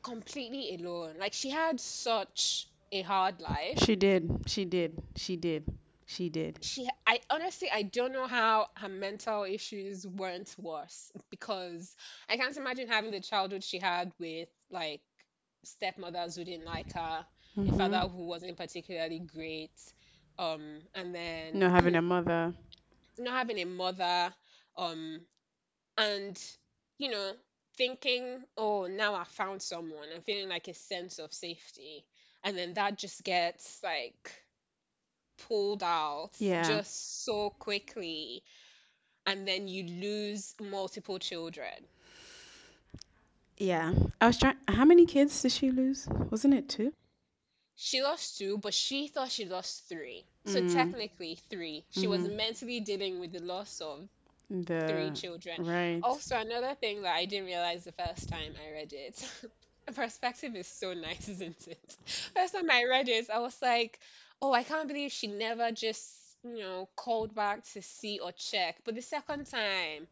[0.03, 1.17] completely alone.
[1.19, 3.85] Like she had such a hard life.
[3.85, 4.31] She did.
[4.47, 4.99] She did.
[5.17, 5.65] She did.
[6.09, 6.61] She did.
[6.63, 11.97] She, I honestly, I don't know how her mental issues weren't worse because
[12.29, 15.03] I can't imagine having the childhood she had with like
[15.65, 17.77] stepmothers who didn't like her, Mm-hmm.
[17.77, 19.73] father who wasn't particularly great,
[20.39, 22.55] um, and then Not having a mother.
[23.19, 24.35] not having a mother,
[24.77, 25.21] um,
[25.99, 26.41] and
[26.99, 27.33] you know,
[27.77, 32.05] thinking, oh, now I found someone and feeling like a sense of safety,
[32.45, 34.33] and then that just gets like
[35.39, 36.61] pulled out Yeah.
[36.61, 38.43] just so quickly,
[39.27, 41.87] and then you lose multiple children.
[43.59, 43.95] Yeah.
[44.21, 44.57] I was trying.
[44.69, 46.09] How many kids did she lose?
[46.31, 46.93] Wasn't it two?
[47.77, 50.27] She lost two, but she thought she lost three.
[50.45, 50.63] So Mm.
[50.63, 51.87] technically three.
[51.91, 52.29] She was Mm-hmm.
[52.29, 54.09] mentally dealing with the loss of
[54.87, 55.59] three children.
[55.59, 56.05] right.
[56.05, 59.31] Also, another thing that I didn't realize the first time I read it
[59.95, 61.97] perspective is so nice, isn't it?
[62.35, 63.99] First time I read it, I was like,
[64.43, 68.77] oh, I can't believe she never just, you know, called back to see or check.
[68.85, 70.07] But the second time,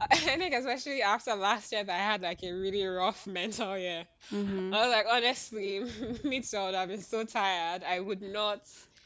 [0.00, 4.04] I think especially after last year that I had like a really rough mental year.
[4.32, 4.74] Mm-hmm.
[4.74, 5.80] I was like, honestly,
[6.24, 7.82] me too, I've been so tired.
[7.84, 8.60] I would not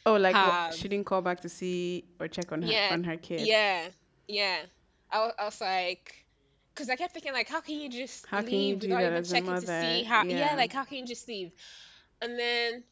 [0.07, 3.05] Oh, like have, she didn't call back to see or check on her yeah, on
[3.05, 3.47] her kid.
[3.47, 3.89] yeah,
[4.29, 4.59] yeah.
[5.11, 6.15] I, I was like,
[6.75, 9.03] because I kept thinking like, how can you just How can you leave do without
[9.03, 10.25] even checking to see how?
[10.29, 10.55] Yeah, Yeah.
[10.57, 11.53] like how can you just leave?
[12.23, 12.85] And then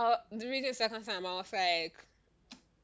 [0.00, 1.94] uh, the reading the second time, I was like,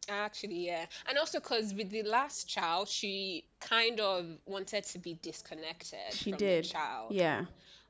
[0.08, 0.86] actually, yeah.
[1.08, 6.30] And also because with the last child, she kind of wanted to be disconnected She
[6.30, 6.64] from the did.
[6.64, 7.12] child.
[7.12, 7.44] Yeah.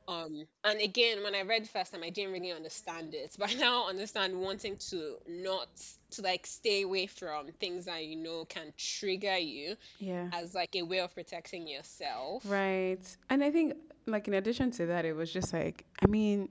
[0.09, 3.51] Um, and again, when I read the first time, I didn't really understand it, but
[3.55, 5.69] I now understand wanting to not
[6.13, 10.29] to like stay away from things that you know can trigger you Yeah.
[10.33, 12.45] as like a way of protecting yourself.
[12.47, 13.05] Right.
[13.31, 13.75] And I think
[14.07, 16.49] like in addition to that, it was just like I mean,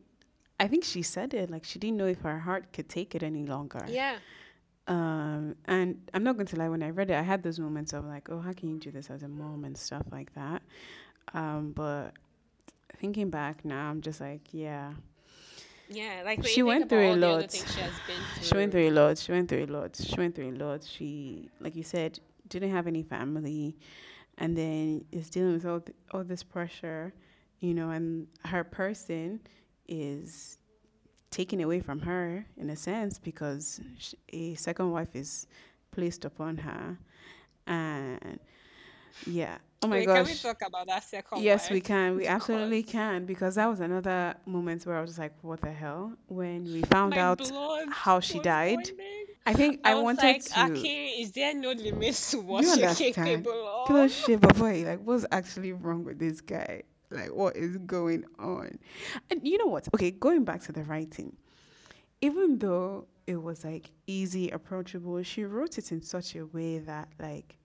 [0.59, 3.23] I think she said it like she didn't know if her heart could take it
[3.23, 3.85] any longer.
[3.87, 4.17] Yeah,
[4.87, 7.91] Um, and I'm not going to lie, when I read it, I had those moments
[7.93, 10.61] of like, oh, how can you do this as a mom and stuff like that.
[11.33, 12.11] Um, but
[12.97, 14.93] thinking back now, I'm just like, yeah,
[15.89, 16.21] yeah.
[16.23, 17.51] Like she went through a all the other lot.
[17.51, 17.91] she has
[18.41, 18.87] She went through.
[18.87, 19.17] through a lot.
[19.17, 19.95] She went through a lot.
[19.95, 20.83] She went through a lot.
[20.83, 23.75] She, like you said, didn't have any family,
[24.37, 27.13] and then is dealing with all th- all this pressure,
[27.59, 29.39] you know, and her person
[29.87, 30.57] is
[31.31, 35.47] taken away from her in a sense because sh a second wife is
[35.91, 36.97] placed upon her,
[37.67, 38.39] and
[39.25, 39.57] yeah.
[39.81, 42.15] Oh my Wait, can we talk about that second Yes, we can.
[42.15, 46.13] We absolutely can because that was another moment where I was like, "What the hell?"
[46.27, 47.51] When we found my out
[47.89, 48.91] how she died.
[49.45, 50.59] I think I I wanted like, to.
[50.59, 53.45] Aki, is there no limits to Do you what you're understand?
[53.45, 54.11] capable of?
[54.11, 56.81] Shit, boy, like, what's actually wrong with this guy?
[57.09, 58.79] Like, what is going on?
[59.29, 59.87] And you know what?
[59.93, 61.35] Okay, going back to the writing,
[62.21, 67.09] even though it was like easy, approachable, she wrote it in such a way that
[67.19, 67.57] like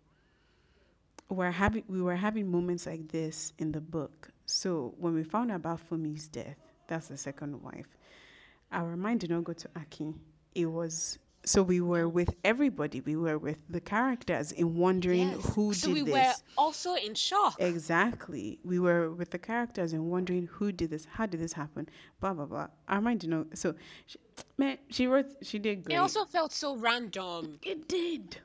[1.29, 4.31] we're having we were having moments like this in the book.
[4.47, 6.57] So when we found out about Fumi's death,
[6.89, 7.87] that's the second wife,
[8.73, 10.15] our mind did not go to Aki.
[10.55, 13.01] It was so we were with everybody.
[13.01, 15.55] We were with the characters in wondering Yes.
[15.55, 16.43] who So we did were this.
[16.59, 17.57] also in shock.
[17.59, 18.59] Exactly.
[18.65, 21.89] We were with the characters and wondering who did this, how did this happen,
[22.21, 22.69] blah blah blah.
[22.89, 23.57] Our mind did not.
[23.57, 23.75] So,
[24.07, 24.19] she,
[24.59, 25.27] man, she wrote.
[25.43, 25.95] She did great.
[25.95, 27.59] It also felt so random.
[27.63, 28.39] It did.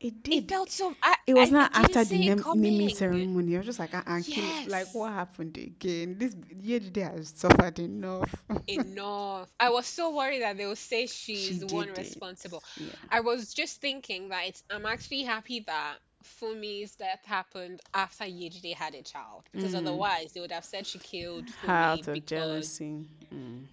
[0.00, 0.48] It It did.
[0.48, 0.94] felt so.
[1.02, 3.54] I, It was I not didn't after the naming ceremony.
[3.54, 6.18] I was just like, uh, uh, kill like what happened again?
[6.18, 8.34] This Yejide has suffered enough.
[8.66, 9.50] Enough.
[9.58, 11.98] I was so worried that they would say she she's the one it.
[11.98, 12.62] responsible.
[12.76, 12.92] Yeah.
[13.10, 18.74] I was just thinking that it's, I'm actually happy that Fumi's death happened after Yejide
[18.74, 19.78] had a child because Mm.
[19.78, 23.08] otherwise they would have said she killed Her out Fumi of because jealousy.
[23.32, 23.64] Mm.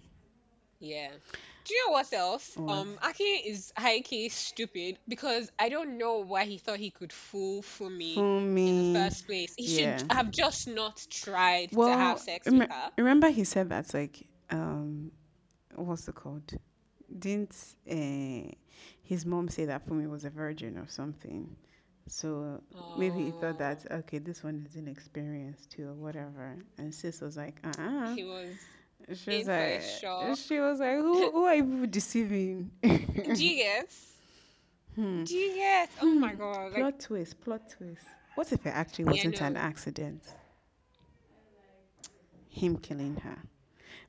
[0.80, 1.10] yeah.
[1.64, 2.56] Do you know what else?
[2.56, 2.72] What?
[2.72, 7.12] Um, Aki is high key stupid because I don't know why he thought he could
[7.12, 9.54] fool Fumi For in the first place.
[9.56, 9.98] He yeah.
[9.98, 12.90] should have just not tried to Well, have sex rem- with her.
[12.96, 15.10] remember he said that's like um,
[15.74, 16.52] what's it called?
[17.18, 17.54] Didn't
[17.90, 18.50] uh,
[19.02, 21.56] his mom say that Fumi was a virgin or something?
[22.08, 22.62] So
[22.96, 26.56] maybe he thought Oh, that okay, this one is inexperienced too or whatever.
[26.78, 28.73] And sis was like, uh uh he was
[29.12, 30.38] She was in like, shock.
[30.38, 32.70] she was like, who who are you deceiving?
[32.82, 33.72] Do you
[34.94, 35.24] hmm.
[35.24, 35.84] Do you?
[36.00, 36.20] Oh Hmm.
[36.20, 36.72] my god!
[36.72, 38.02] Like, Plot twist, plot twist.
[38.34, 39.60] What if it actually wasn't an no.
[39.60, 40.22] accident?
[42.48, 43.36] Him killing her.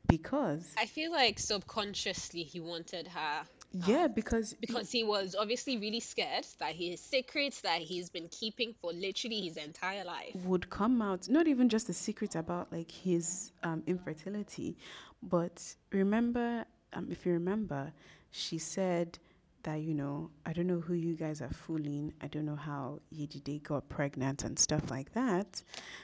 [0.07, 3.43] Because I feel like subconsciously he wanted her
[3.85, 8.73] yeah, because because he was obviously really scared that his secrets that he's been keeping
[8.81, 10.35] for literally his entire life.
[10.45, 14.77] would come out not even just the secret about like his um, infertility,
[15.23, 15.61] but
[15.91, 17.91] remember, um, if you remember,
[18.31, 19.17] she said
[19.63, 22.13] that you know I don't know who you guys are fooling.
[22.21, 25.61] I don't know how Yejide got pregnant and stuff like that.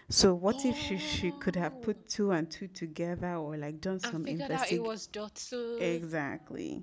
[0.10, 3.80] So what if she she could have Oh, put two and two together or like
[3.80, 6.82] done some out it was Dotun exactly.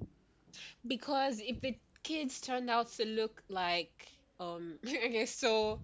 [0.86, 4.08] Because if the kids turned out to look like
[4.40, 5.80] um okay so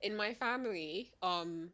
[0.00, 1.70] in my family um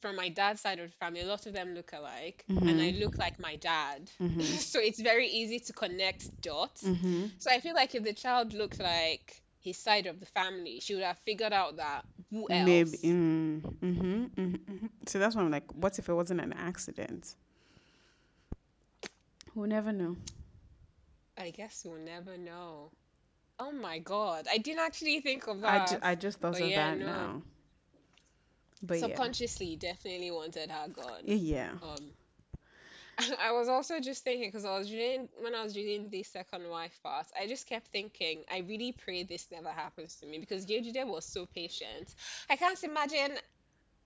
[0.00, 2.90] from my dad's side of the family a lot of them look alike and I
[2.90, 3.00] Mhm.
[3.00, 4.40] look like my dad Mhm.
[4.70, 7.30] so it's very easy to connect dots Mhm.
[7.38, 10.94] so I feel like if the child looked like his side of the family she
[10.94, 12.98] would have figured out that who else Maybe.
[12.98, 14.30] Mm, mhm.
[14.30, 14.58] Mhm.
[14.58, 14.90] mhm.
[15.06, 17.34] So that's why I'm like, what if it wasn't an accident?
[19.54, 20.16] We'll never know.
[21.38, 22.92] I guess we'll never know
[23.58, 26.60] oh my god I didn't actually think of I, ju- that I just thought but
[26.60, 27.42] of yeah that no now.
[28.82, 31.24] But subconsciously he definitely wanted her gone.
[31.26, 32.12] yeah, Um,
[33.40, 36.68] I was also just thinking because I was reading when I was reading the second
[36.68, 40.66] wife part, I just kept thinking, I really pray this never happens to me because
[40.66, 42.14] Yejide was so patient.
[42.50, 43.36] I can't imagine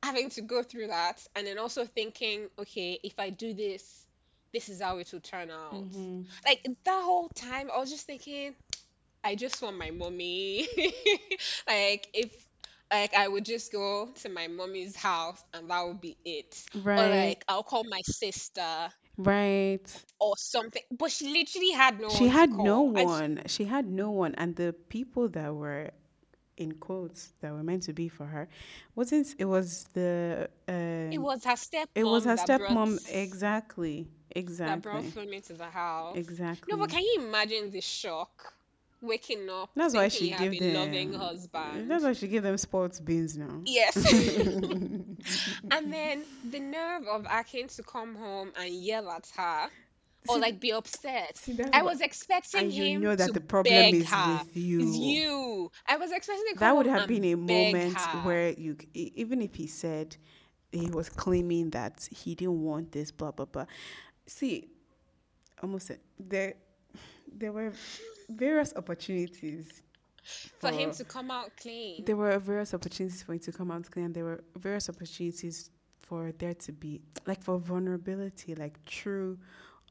[0.02, 4.06] having to go through that and then also thinking, okay, if I do this,
[4.52, 5.86] this is how it will turn out.
[5.92, 8.54] hmm Like that whole time, I was just thinking,
[9.24, 10.66] I just want my mommy.
[11.68, 12.32] Like if
[12.92, 16.54] like I would just go to my mommy's house and that would be it.
[16.74, 16.98] Right.
[16.98, 20.04] Or like I'll call my sister right.
[20.20, 20.82] or something.
[20.90, 23.42] But she literally had no She had no one.
[23.46, 25.90] She had no one, and the people that were
[26.58, 28.48] in quotes that were meant to be for her
[28.94, 29.34] wasn't.
[29.38, 31.22] It was the it um.
[31.22, 32.98] was her step It was her stepmom.
[33.10, 34.08] Exactly.
[34.32, 34.74] Exactly.
[34.74, 35.26] That brought Exactly.
[35.26, 36.16] Funmi to the house.
[36.16, 36.70] Exactly.
[36.70, 38.52] No, but can you imagine the shock
[39.00, 43.00] waking up That's why she gave a loving husband That's why she gave them sports
[43.00, 43.62] beans now.
[43.64, 43.96] Yes.
[45.70, 49.68] And then the nerve of Akin to come home and yell at her
[50.28, 51.36] or See, like be upset.
[51.36, 54.40] see, I was expecting And you him know that to the problem beg is her.
[54.44, 54.98] with It's you.
[54.98, 55.72] you.
[55.88, 58.18] I was expecting That would have been a moment her.
[58.22, 60.16] where you, even if he said
[60.72, 63.66] he was claiming that he didn't want this, blah blah blah.
[64.26, 64.68] See,
[65.62, 66.54] almost there,
[67.32, 67.72] there were
[68.28, 69.82] various opportunities
[70.60, 72.04] For him to come out clean.
[72.04, 74.06] there were various opportunities for him to come out clean.
[74.06, 79.38] And There were various opportunities for there to be like for vulnerability, like true,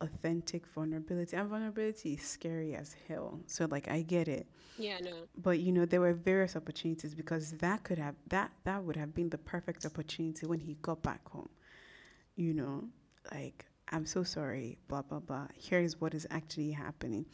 [0.02, 1.36] authentic vulnerability.
[1.36, 3.40] And vulnerability is scary as hell.
[3.48, 5.14] So like I get it, Yeah, no.
[5.38, 9.14] but you know there were various opportunities because that could have that that would have
[9.14, 11.50] been the perfect opportunity when he got back home.
[12.36, 12.84] You know,
[13.32, 15.48] like I'm so sorry, blah blah blah.
[15.56, 17.26] Here is what is actually happening.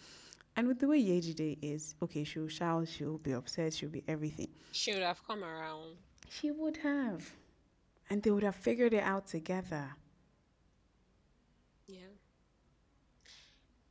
[0.55, 4.49] And with the way Yejide is, okay, she'll shout, she'll be upset, she'll be everything.
[4.71, 5.95] She would have come around.
[6.29, 7.31] She would have.
[8.09, 9.95] And they would have figured it out together.
[11.87, 12.01] Yeah.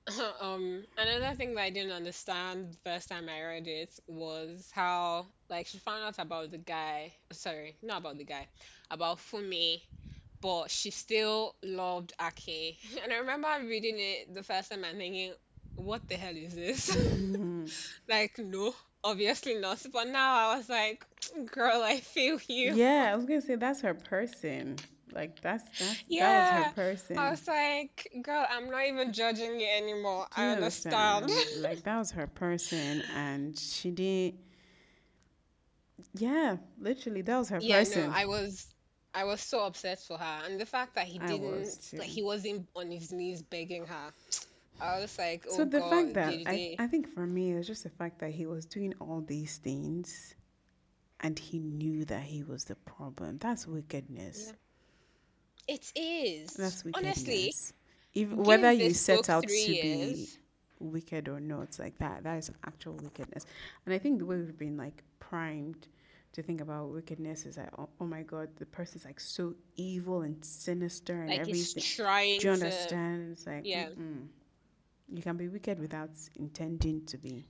[0.41, 5.27] Um, another thing that I didn't understand the first time I read it was how,
[5.49, 7.13] like, she found out about the guy.
[7.31, 8.49] Sorry, not about the guy,
[8.91, 9.81] about Fumi,
[10.41, 12.75] but she still loved Akin.
[13.03, 15.33] And I remember reading it the first time and thinking,
[15.77, 16.97] what the hell is this?
[18.09, 19.85] Like, no, obviously not.
[19.93, 21.05] But now I was like,
[21.53, 22.75] girl, I feel you.
[22.75, 24.77] Yeah, I was gonna say that's her person.
[25.13, 26.73] Like that's that's that was her
[27.11, 27.21] Yeah.
[27.21, 30.27] I was like, girl, I'm not even judging you anymore.
[30.35, 31.25] Do I you understand.
[31.25, 31.63] understand?
[31.63, 34.37] Like that was her person and she didn't
[36.15, 38.11] yeah, literally that was her Yeah, no.
[38.13, 38.75] I was
[39.15, 40.43] I was so upset for her.
[40.47, 44.13] And the fact that he didn't like he wasn't on his knees begging her.
[44.81, 46.77] I was like, oh So the fact that I.
[46.79, 50.35] I think for me it's just the fact that he was doing all these things
[51.21, 53.39] and he knew that he was the problem.
[53.39, 54.49] That's wickedness.
[54.49, 54.53] Yeah.
[55.69, 56.55] It is.
[56.55, 57.73] That's Honestly, wickedness.
[58.15, 60.29] If whether you set out to be
[60.81, 63.47] wicked or not, like that, that is actual wickedness.
[63.87, 65.89] And I think the way we've been like primed
[66.33, 70.23] to think about wickedness is like, oh, oh my god, the person's like so evil
[70.23, 71.83] and sinister and Like everything.
[71.83, 73.33] trying Do you to understand?
[73.33, 73.87] It's like, yeah.
[73.89, 74.27] mm-mm.
[75.13, 77.45] you can be wicked without intending to be.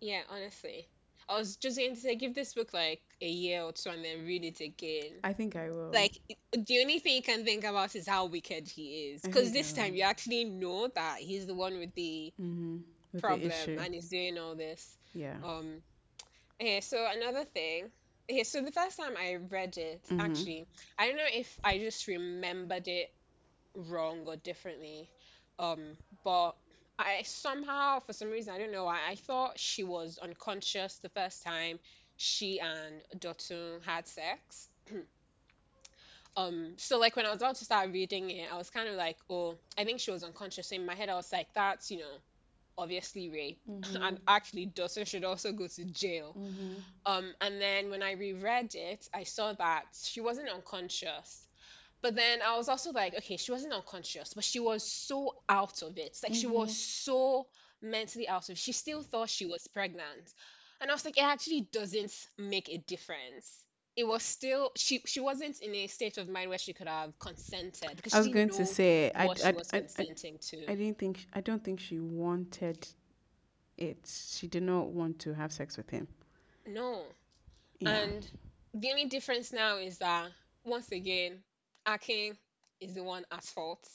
[0.00, 0.88] Yeah, honestly.
[1.30, 4.04] I was just going to say give this book like a year or two and
[4.04, 5.12] then read it again.
[5.24, 5.92] I think I will.
[5.92, 6.18] Like
[6.52, 9.22] the only thing you can think about is how wicked he is.
[9.22, 12.76] Because this time you actually know that he's the one with the Mm-hmm.
[13.12, 13.78] With problem issue.
[13.78, 14.96] and he's doing all this.
[15.14, 15.36] Yeah.
[15.42, 15.82] Um
[16.60, 17.90] okay, so another thing.
[18.30, 20.20] Okay, so the first time I read it, Mm-hmm.
[20.20, 20.66] actually,
[20.98, 23.08] I don't know if I just remembered it
[23.74, 25.10] wrong or differently.
[25.58, 26.52] Um, but
[27.00, 31.08] I somehow, for some reason, I don't know why, I thought she was unconscious the
[31.08, 31.78] first time
[32.16, 34.68] she and Dotun had sex.
[36.36, 38.94] Um, so like when I was about to start reading it, I was kind of
[38.94, 40.68] like, oh, I think she was unconscious.
[40.68, 42.18] So in my head, I was like, that's, you know,
[42.78, 43.60] obviously rape.
[43.68, 44.02] Mm-hmm.
[44.02, 46.34] And actually, Dotun should also go to jail.
[46.38, 46.74] Mm-hmm.
[47.04, 51.46] Um, and then when I reread it, I saw that she wasn't unconscious.
[52.02, 55.82] But then I was also like, okay, she wasn't unconscious, but she was so out
[55.82, 56.16] of it.
[56.22, 56.48] Like she Mm-hmm.
[56.48, 57.46] was so
[57.82, 58.58] mentally out of it.
[58.58, 60.32] She still thought she was pregnant.
[60.80, 63.64] And I was like, it actually doesn't make a difference.
[63.96, 67.18] It was still she she wasn't in a state of mind where she could have
[67.18, 70.06] consented because I she was going to say I, what she I, was I, I,
[70.06, 70.68] consenting to.
[70.68, 72.86] I didn't think I don't think she wanted
[73.78, 73.98] it.
[74.36, 76.08] She did not want to have sex with him.
[76.66, 77.16] No.
[77.80, 78.06] Yeah.
[78.06, 78.30] And
[78.74, 80.30] the only difference now is that
[80.64, 81.42] once again,
[81.86, 82.36] Akin
[82.80, 83.88] is the one at fault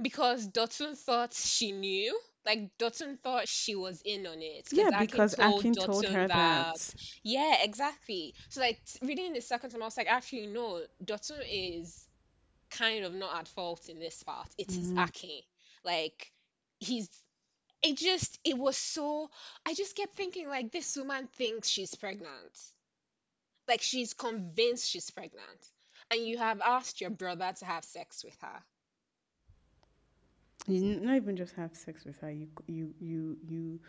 [0.00, 4.90] because Dotun thought she knew like Dotun thought she was in on it because Yeah,
[4.92, 6.94] Akin because told Akin told her that that.
[7.22, 8.34] yeah, exactly.
[8.48, 12.06] So like reading the second time, I was like, actually no, Dotun is
[12.70, 14.48] kind of not at fault in this part.
[14.58, 15.40] It is hmm Akin.
[15.84, 16.30] Like
[16.80, 17.08] he's
[17.82, 19.30] it just it was so
[19.66, 22.56] I just kept thinking like this woman thinks she's pregnant.
[23.68, 25.68] Like she's convinced she's pregnant.
[26.10, 28.62] And you have asked your brother to have sex with her.
[30.66, 32.30] You not even just have sex with her.
[32.30, 33.80] You you you you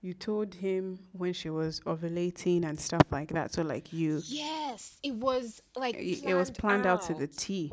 [0.00, 3.52] you told him when she was ovulating and stuff like that.
[3.52, 7.26] So like you, Yes, it was like it was planned planned out to the.
[7.26, 7.72] T.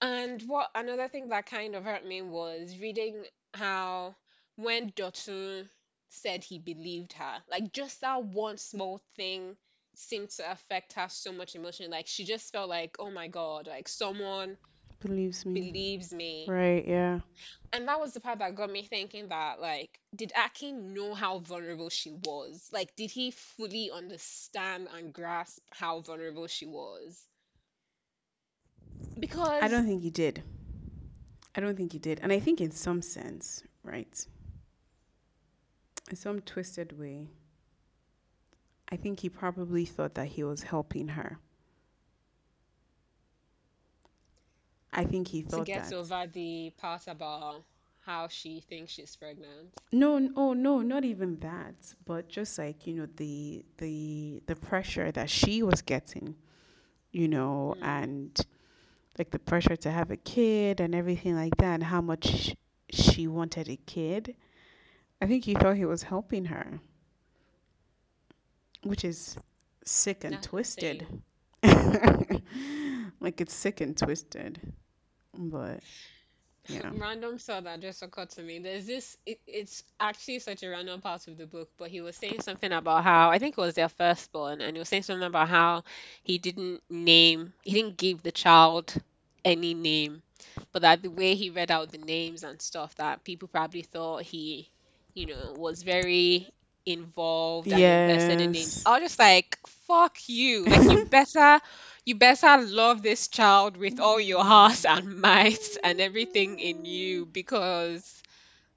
[0.00, 4.14] And what another thing that kind of hurt me was reading how
[4.56, 5.68] when Dotun
[6.08, 9.56] said he believed her, like just that one small thing
[9.98, 11.90] seemed to affect her so much emotionally.
[11.90, 14.56] Like she just felt like, oh my God, like someone
[15.00, 15.60] Believes me.
[15.60, 16.46] believes me.
[16.48, 16.86] Right?
[16.86, 17.20] Yeah.
[17.72, 21.38] And that was the part that got me thinking that, like, did Akin know how
[21.40, 22.68] vulnerable she was?
[22.72, 27.26] Like, did he fully understand and grasp how vulnerable she was?
[29.18, 30.42] Because I don't think he did.
[31.54, 32.20] I don't think he did.
[32.22, 34.26] And I think in some sense, right,
[36.10, 37.28] in some twisted way,
[38.88, 41.38] I think he probably thought that he was helping her.
[44.92, 45.92] I think he to thought get that.
[45.92, 47.64] over the part about
[48.04, 49.74] how she thinks she's pregnant.
[49.92, 54.56] No, n- oh no, not even that, but just like, you know, the the the
[54.56, 56.36] pressure that she was getting,
[57.12, 57.82] you know, Mm.
[57.82, 58.40] and
[59.18, 62.54] like the pressure to have a kid and everything like that and how much
[62.90, 64.36] she wanted a kid.
[65.20, 66.80] I think he thought he was helping her,
[68.86, 69.36] which is
[69.84, 71.06] sick and twisted.
[73.20, 74.60] like it's sick and twisted,
[75.36, 75.80] but
[76.68, 76.92] know.
[76.98, 78.58] Random thought that just occurred to me.
[78.58, 82.16] There's this, it, it's actually such a random part of the book, but he was
[82.16, 85.26] saying something about how, I think it was their firstborn, and he was saying something
[85.26, 85.84] about how
[86.22, 88.94] he didn't name, he didn't give the child
[89.44, 90.22] any name,
[90.72, 94.22] but that the way he read out the names and stuff, that people probably thought
[94.22, 94.70] he,
[95.14, 96.48] you know, was very
[96.86, 98.54] involved and invested in.
[98.54, 98.86] Yes.
[98.86, 100.66] I was just like, fuck you.
[100.68, 101.60] Like, you better
[102.04, 107.26] you better love this child with all your heart and might and everything in you
[107.26, 108.22] because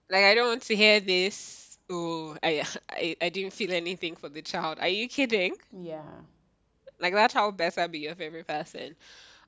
[0.09, 1.77] like I don't want to hear this.
[1.89, 4.79] Oh, I, I I didn't feel anything for the child.
[4.79, 5.55] Are you kidding?
[5.71, 6.21] Yeah.
[6.99, 8.95] Like that child better be your favorite person.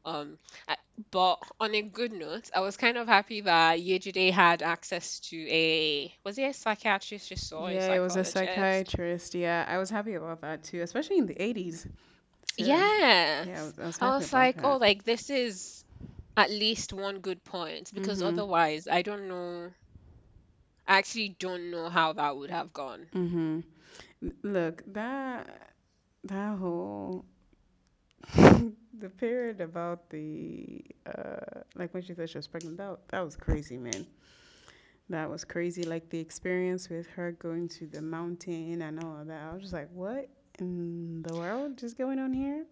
[0.06, 0.38] Um,
[0.68, 0.76] I,
[1.12, 5.38] but on a good note, I was kind of happy that Yejide had access to
[5.50, 8.26] a was he a psychiatrist you saw a Yeah, it was a psychologist?
[8.26, 9.34] psychiatrist.
[9.36, 11.88] Yeah, I was happy about that too, especially in the 80s.
[12.46, 12.86] So,
[13.42, 14.78] yeah, I was, I was I happy was about like, oh, that.
[14.78, 15.84] like this is
[16.38, 18.44] at least one good point because Mhm.
[18.44, 19.72] otherwise I don't know
[20.88, 23.12] I actually don't know how that would have gone.
[23.16, 23.64] Mhm.
[24.22, 25.74] Look, that
[26.24, 27.26] that whole
[29.00, 33.36] the period about the uh like when she said she was pregnant, that that was
[33.36, 34.06] crazy, man.
[35.10, 35.84] That was crazy.
[35.86, 39.42] Like the experience with her going to the mountain and all of that.
[39.50, 42.66] I was just like, what in the world is going on here?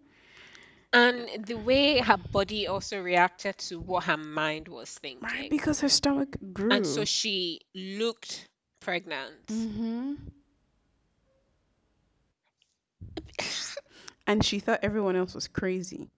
[0.92, 5.22] And the way her body also reacted to what her mind was thinking.
[5.22, 6.70] Right, because her stomach grew.
[6.70, 8.48] And so she looked
[8.80, 9.48] pregnant.
[9.50, 10.16] Mhm.
[14.30, 16.08] And she thought everyone else was crazy.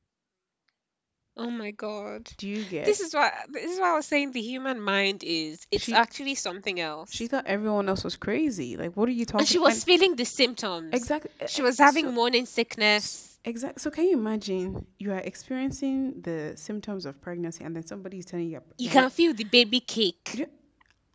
[1.34, 2.28] Oh my God.
[2.36, 5.24] Do you get This is what this is why I was saying the human mind
[5.24, 7.10] is it's She actually something else.
[7.10, 8.76] she thought everyone else was crazy.
[8.76, 10.92] Like, what are you talking And she And was feeling the symptoms.
[10.92, 11.30] exactly.
[11.40, 13.38] Eh, she was having So morning sickness.
[13.46, 13.80] Exactly.
[13.80, 18.26] So can you imagine you are experiencing the symptoms of pregnancy, and then somebody is
[18.26, 20.34] telling you You can feel the baby cake.
[20.34, 20.50] you-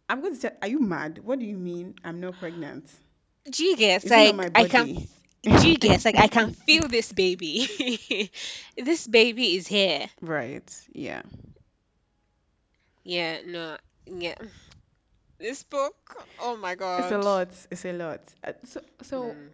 [0.09, 1.19] I'm going to say, are you mad?
[1.23, 2.89] What do you mean I'm not pregnant?
[3.51, 4.03] Do you guess?
[4.03, 5.07] Is it not Like I can.
[5.43, 5.55] Body?
[5.55, 6.05] f- Do you guess?
[6.05, 8.31] Like I can feel this baby.
[8.77, 10.07] this baby is here.
[10.21, 10.69] right.
[10.93, 11.21] Yeah.
[13.03, 13.39] Yeah.
[13.45, 13.77] No.
[14.05, 14.35] Yeah.
[15.39, 15.95] This book.
[16.39, 16.99] Oh my god.
[17.03, 17.23] It's a God.
[17.23, 17.49] lot.
[17.71, 18.21] It's a lot.
[18.43, 19.49] Uh, so, so Mm.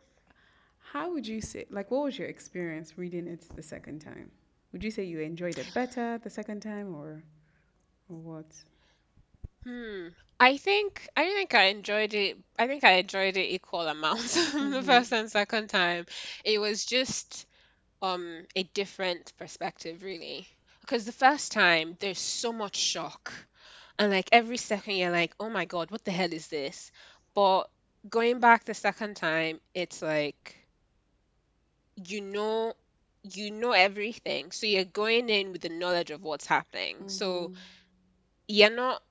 [0.91, 1.65] how would you say?
[1.69, 4.31] Like, what was your experience reading it the second time?
[4.71, 7.21] Would you say you enjoyed it better the second time, or
[8.09, 8.45] or what?
[9.63, 10.07] Hmm.
[10.43, 12.37] I think I think I enjoyed it.
[12.59, 14.83] I think I enjoyed it equal amounts the Mm-hmm.
[14.83, 16.05] first and second time.
[16.43, 17.45] It was just
[18.01, 20.47] um a different perspective, really.
[20.81, 23.33] Because the first time there's so much shock,
[23.99, 26.91] and like every second you're like, oh my God, what the hell is this?
[27.35, 27.69] But
[28.09, 30.55] going back the second time, it's like
[31.95, 32.73] you know
[33.23, 34.51] you know everything.
[34.51, 37.07] So you're going in with the knowledge of what's happening.
[37.07, 37.61] So Mm-hmm.
[38.47, 39.01] you're not.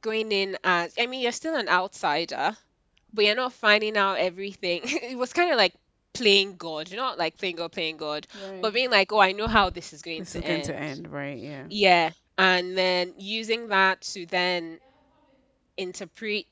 [0.00, 2.56] Going in as, I mean, you're still an outsider,
[3.12, 4.82] but you're not finding out everything.
[4.84, 5.74] It was kind of like
[6.12, 8.26] playing God, you're not like playing God, playing God,
[8.60, 10.74] but being like, oh, I know how this is going This is to going to
[10.76, 10.98] end.
[10.98, 11.38] end, right?
[11.38, 11.64] Yeah.
[11.68, 12.10] Yeah.
[12.36, 14.78] And then using that to then
[15.76, 16.46] interpret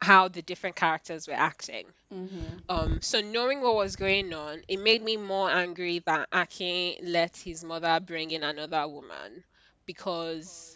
[0.00, 1.86] how the different characters were acting.
[2.12, 2.58] Mm-hmm.
[2.68, 7.36] Um, so knowing what was going on, it made me more angry that Akin let
[7.36, 9.42] his mother bring in another woman
[9.86, 10.75] because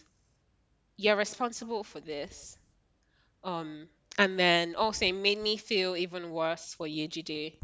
[1.01, 2.59] you're responsible for this.
[3.45, 3.89] Um,
[4.19, 7.59] and then also it made me feel even worse for Yejide,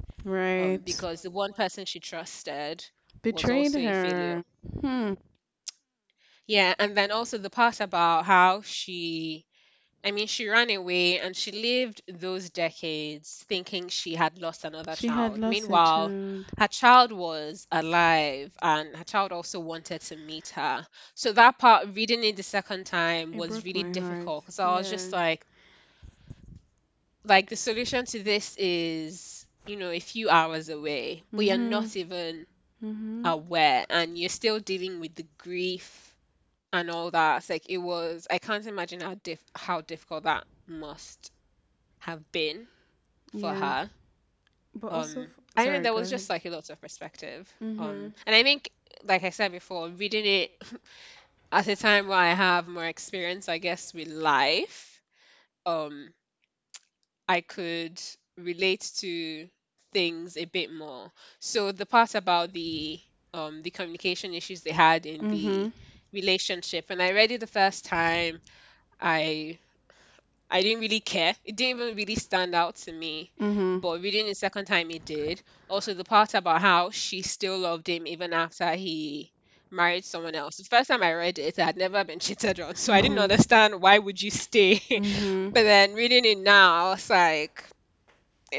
[0.59, 0.83] um, Right.
[0.85, 2.85] because the one person she trusted
[3.31, 4.41] was Betrayed also a failure.
[4.41, 4.45] her.
[4.81, 5.15] Hmm.
[6.47, 9.46] Yeah, and then also the part about how she
[10.07, 14.97] I mean, she ran away and she lived those decades thinking she had lost another
[14.97, 15.39] She had child.
[15.39, 16.15] lost Meanwhile, child.
[16.59, 20.87] her child was alive and her child also wanted to meet her.
[21.15, 24.33] So that part, reading it the second time, It was broke really my heart.
[24.33, 24.91] difficult because I was Yeah.
[24.91, 25.47] just like,
[27.25, 31.77] like the solution to this is, you know, a few hours away, but you're Mm-hmm.
[31.77, 32.47] not even
[32.85, 33.25] Mm-hmm.
[33.25, 36.06] aware and you're still dealing with the grief
[36.73, 37.39] and all that.
[37.39, 41.31] It's like it was, I can't imagine how diff how difficult that must
[42.01, 42.67] have been
[43.35, 43.55] for Yeah.
[43.55, 43.91] her.
[44.75, 46.11] But also, Um, f- I know there was ahead.
[46.11, 47.53] just like a lot of perspective.
[47.63, 47.79] Mm-hmm.
[47.79, 48.71] Um, and I think,
[49.05, 50.51] like I said before, reading it
[51.53, 55.01] at a time where I have more experience, I guess, with life,
[55.67, 56.13] um,
[57.29, 58.01] I could
[58.37, 59.49] relate to
[59.93, 61.13] things a bit more.
[61.41, 63.01] So the part about the
[63.33, 65.29] um the communication issues they had in Mm-hmm.
[65.29, 65.69] the
[66.17, 68.41] relationship, when I read it the first time,
[69.01, 69.61] I
[70.51, 71.35] I didn't really care.
[71.45, 73.33] It didn't even really stand out to me.
[73.41, 73.79] Mm-hmm.
[73.81, 75.43] But reading it second time, it did.
[75.69, 79.33] Also, the part about how she still loved him even after he
[79.71, 80.57] married someone else.
[80.59, 83.19] The first time I read it, I had never been cheated on, so I didn't
[83.19, 83.19] Mm-hmm.
[83.19, 84.81] understand why would you stay.
[84.97, 85.51] Mm-hmm.
[85.53, 87.76] But then reading it now, I was like, "I've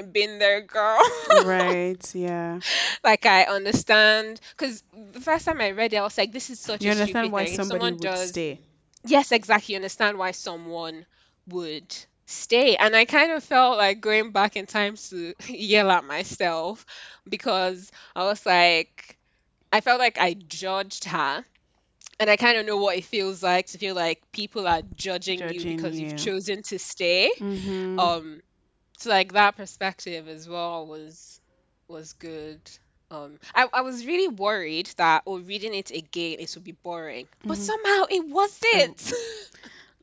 [0.01, 0.99] been there, girl.
[1.29, 2.01] Right.
[2.15, 2.61] Yeah.
[3.03, 4.39] like I understand.
[4.57, 6.91] Because the first time I read it, I was like, this is such You a
[6.91, 7.47] understand why thing.
[7.47, 8.61] Somebody someone would does stay.
[9.03, 9.73] yes, exactly.
[9.73, 11.05] You understand why someone
[11.47, 11.95] would
[12.25, 12.75] stay.
[12.75, 16.85] And I kind of felt like going back in time to yell at myself
[17.27, 19.17] because I was like,
[19.71, 21.43] I felt like I judged her.
[22.19, 25.47] And I kind of know what it feels like to feel like people are judging
[25.47, 27.31] you because you've chosen to stay.
[27.39, 27.99] Mm-hmm.
[27.99, 28.41] Um,
[28.97, 31.41] so like that perspective as well was
[31.87, 32.59] was good.
[33.11, 37.27] Um, I, I was really worried that oh, reading it again it would be boring,
[37.47, 37.69] but Mm-hmm.
[37.69, 38.25] somehow it
[38.71, 39.13] It, wasn't.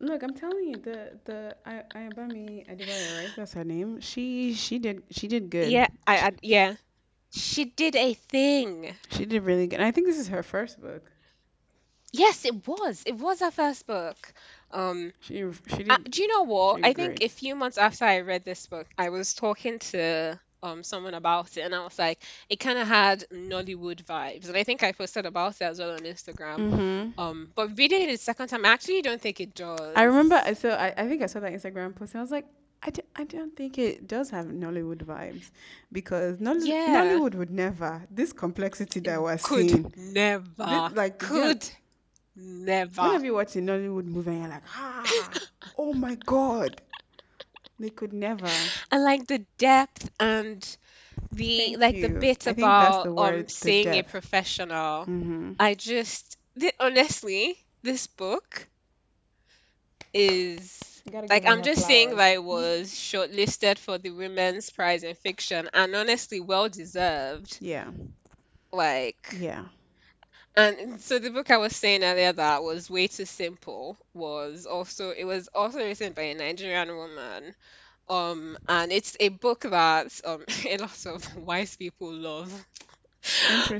[0.00, 3.34] look, I'm telling you, the the I Ayobami Adebayo, right?
[3.34, 4.00] That's her name.
[4.00, 5.76] She she did she did good.
[5.76, 6.76] Yeah, I, I yeah,
[7.30, 8.96] she did a thing.
[9.10, 9.76] she did really good.
[9.80, 11.10] And I think this is her first book.
[12.12, 13.02] Yes, it was.
[13.06, 14.32] It was her first book.
[14.74, 16.84] Um, She she uh, do you know what?
[16.84, 20.82] I think a few months after I read this book, I was talking to um
[20.82, 22.18] someone about it, and I was like,
[22.48, 25.92] it kind of had Nollywood vibes, and I think I posted about it as well
[25.92, 26.58] on Instagram.
[26.58, 27.20] Mm-hmm.
[27.20, 29.92] Um, but reading it a second time, I actually don't think it does.
[29.94, 30.42] I remember.
[30.54, 32.14] So I, I think I saw that Instagram post.
[32.14, 32.46] And I was like,
[32.82, 35.50] I, d- I don't think it does have Nollywood vibes
[35.92, 39.82] because Yeah, Nollywood would never this complexity it that we're could seeing.
[39.84, 41.70] This, never, like, you know, could
[42.36, 43.02] never.
[43.12, 45.40] have you watched a Nollywood movie and you're like, ah,
[45.78, 46.80] oh my god,
[47.78, 48.72] they could never.
[48.90, 50.76] And like the depth and
[51.32, 52.18] the Thank like the you.
[52.18, 55.52] bit I about the um word, the seeing a professional, Mm-hmm.
[55.58, 58.68] I just thi- honestly, this book
[60.14, 62.16] is like I'm just saying flowers.
[62.16, 67.60] that it was shortlisted for the Women's Prize in Fiction and honestly well deserved.
[67.60, 67.90] Yeah,
[68.72, 69.64] Like yeah.
[70.56, 75.10] And so the book I was saying earlier that was way too simple was also
[75.10, 77.54] it was also written by a Nigerian woman.
[78.08, 82.66] Um and it's a book that um a lot of wise people love.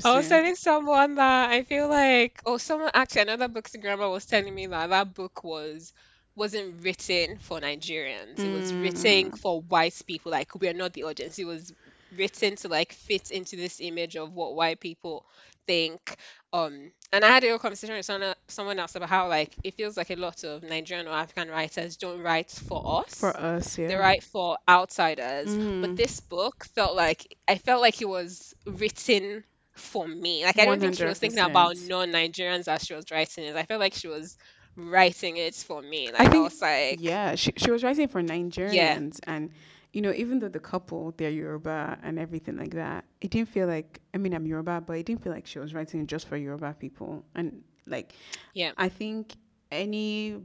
[0.05, 4.55] I was telling someone that I feel like, oh, someone actually another bookstagrammer was telling
[4.55, 5.93] me that that book was
[6.37, 8.45] wasn't written for Nigerians.
[8.45, 10.33] It was written Mm, for white people.
[10.33, 11.39] Like we're not the audience.
[11.39, 11.73] It was
[12.11, 15.27] written to like fit into this image of what white people
[15.67, 16.17] think.
[16.53, 19.75] Um, and I had a real conversation with someone, someone else about how like it
[19.75, 23.35] feels like a lot of Nigerian or African writers don't write for us.
[23.37, 23.79] for us.
[23.79, 25.57] us, They write for outsiders.
[25.81, 29.45] But Mm, this book felt like I felt like it was written
[29.77, 30.45] for me.
[30.45, 33.57] Like I don't one think she was thinking about non-Nigerians as she was writing it.
[33.57, 34.37] I felt like she was
[34.77, 36.13] writing it for me.
[36.19, 38.23] I Like I think, was like, yeah, she she was writing for
[38.67, 39.51] yeah, Nigerians, and
[39.95, 43.69] you know, even though the couple they're Yoruba and everything like that, it didn't feel
[43.69, 44.01] like.
[44.13, 46.75] I mean, I'm Yoruba, but it didn't feel like she was writing just for Yoruba
[46.79, 47.25] people.
[47.37, 48.13] And like,
[48.55, 49.35] yeah, I think
[49.71, 50.41] any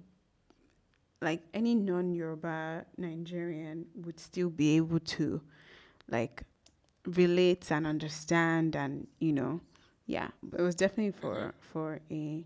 [1.22, 5.41] like any non-Yoruba Nigerian would still be able to
[6.10, 6.43] like
[7.06, 9.60] relate and understand and you know
[10.06, 10.28] yeah
[10.58, 12.45] it was definitely for for a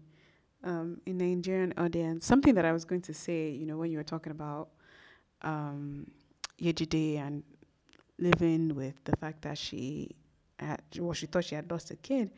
[0.64, 3.98] um a Nigerian audience something that I was going to say you know when you
[3.98, 4.70] were talking about
[5.44, 6.08] um
[6.62, 7.44] Yejide and
[8.20, 10.16] living with the fact that she
[10.60, 12.32] had well she thought she had lost a kid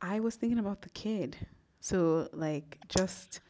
[0.00, 1.36] I was thinking about the kid
[1.80, 3.40] so like just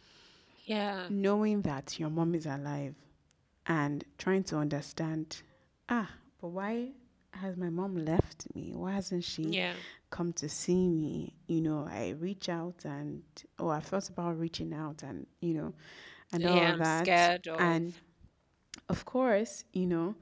[0.65, 1.07] Yeah.
[1.09, 2.95] knowing that your mom is alive
[3.67, 5.43] and trying to understand
[5.89, 6.09] ah
[6.41, 6.91] but why
[7.33, 9.75] has my mom left me why hasn't she Yeah.
[10.11, 13.23] come to see me you know i reach out and
[13.59, 15.75] oh i thought about reaching out and you know
[16.33, 17.09] and all Yeah, of I'm that
[17.59, 17.95] and
[18.89, 20.15] of course you know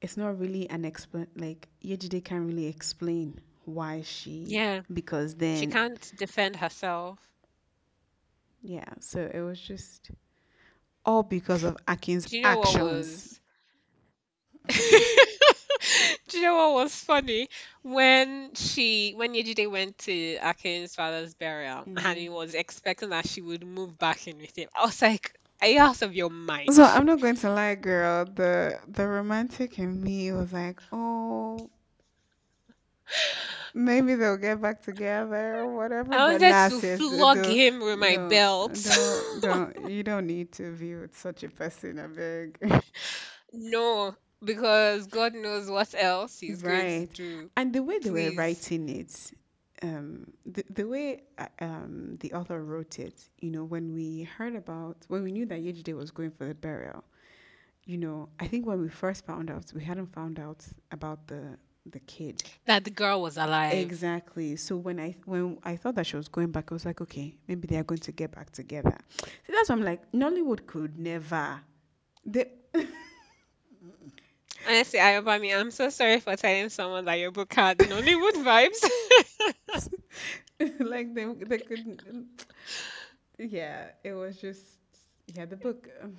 [0.00, 4.82] it's not really an explain like yejide can't really explain why she Yeah.
[4.92, 7.18] because then She can't defend herself.
[8.62, 10.10] yeah so it was just
[11.04, 13.40] all because of akin's you know actions was
[16.28, 17.48] Do you know what was funny?
[17.82, 22.16] When she when Yejide went to Akin's father's burial and Mhm.
[22.16, 24.68] he was expecting that she would move back in with him.
[24.74, 26.72] I was like, Are you out of your mind?
[26.72, 28.24] So I'm not going to lie, girl.
[28.24, 31.70] The the romantic in me was like, oh,
[33.74, 36.14] maybe they'll get back together or whatever.
[36.14, 38.72] I But wanted to flog him with my don't, belt.
[38.82, 39.76] don't, don't.
[39.88, 41.98] You don't need to be with such a person.
[41.98, 42.58] I beg.
[43.52, 47.08] No, because God knows what else he's going to Right.
[47.12, 47.50] do.
[47.56, 48.32] And the way they were Please.
[48.32, 49.32] writing it,
[49.82, 54.54] um, the, the way uh, um, the author wrote it, you know, when we heard
[54.54, 57.04] about, when we knew that Yejide was going for the burial,
[57.84, 61.56] you know, I think when we first found out, we hadn't found out about the
[61.92, 62.42] the kid.
[62.64, 63.74] That the girl was alive.
[63.74, 64.56] Exactly.
[64.56, 67.36] So when I when I thought that she was going back, I was like, okay,
[67.46, 68.96] maybe they are going to get back together.
[69.18, 71.60] So that's why I'm like, Nollywood could never.
[72.24, 72.46] They,
[74.66, 79.88] Honestly, Ayobami, I'm so sorry for telling someone that your book had the Nollywood vibes.
[80.80, 82.00] like they they couldn't.
[83.38, 84.62] Yeah, it was just
[85.34, 85.44] yeah.
[85.46, 86.16] The book, um,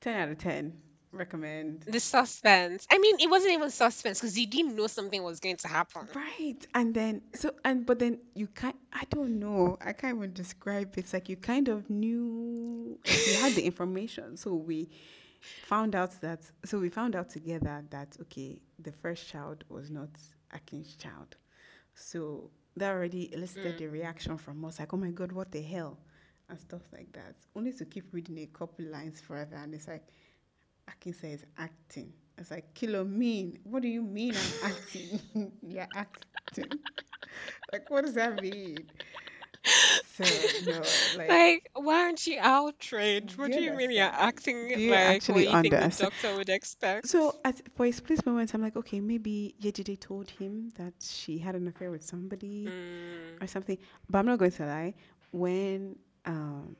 [0.00, 0.74] ten out of ten.
[1.12, 1.82] Recommend.
[1.82, 2.86] The suspense.
[2.90, 6.08] I mean, it wasn't even suspense because you didn't know something was going to happen.
[6.14, 8.76] Right, and then so and but then you can't.
[8.92, 9.78] I don't know.
[9.80, 11.00] I can't even describe it.
[11.00, 14.36] It's like you kind of knew, you had the information.
[14.36, 14.88] So we
[15.62, 16.40] found out that.
[16.64, 20.10] So we found out together that okay, the first child was not
[20.52, 21.36] Akin's child.
[21.94, 23.86] So that already elicited Mm.
[23.86, 25.98] a reaction from us, like, oh my god, what the hell,
[26.48, 27.36] and stuff like that.
[27.54, 30.06] Only to keep reading a couple lines further, and it's like
[30.88, 32.12] Akin says acting.
[32.38, 33.58] It's like kilo mean.
[33.64, 35.20] What do you mean I'm acting?
[35.62, 36.70] You're acting.
[37.72, 38.78] Like what does that mean?
[40.16, 43.36] So no, like Like, why aren't you outraged?
[43.38, 44.12] What do you mean you're understand?
[44.12, 45.90] acting Do you like what actually you think the understand?
[45.90, 47.06] doctor would expect?
[47.06, 51.38] So at for a split moment, I'm like, okay, maybe Yejide told him that she
[51.38, 53.78] had an affair with somebody Mm, or something.
[54.08, 54.94] But I'm not going to lie.
[55.32, 56.76] When um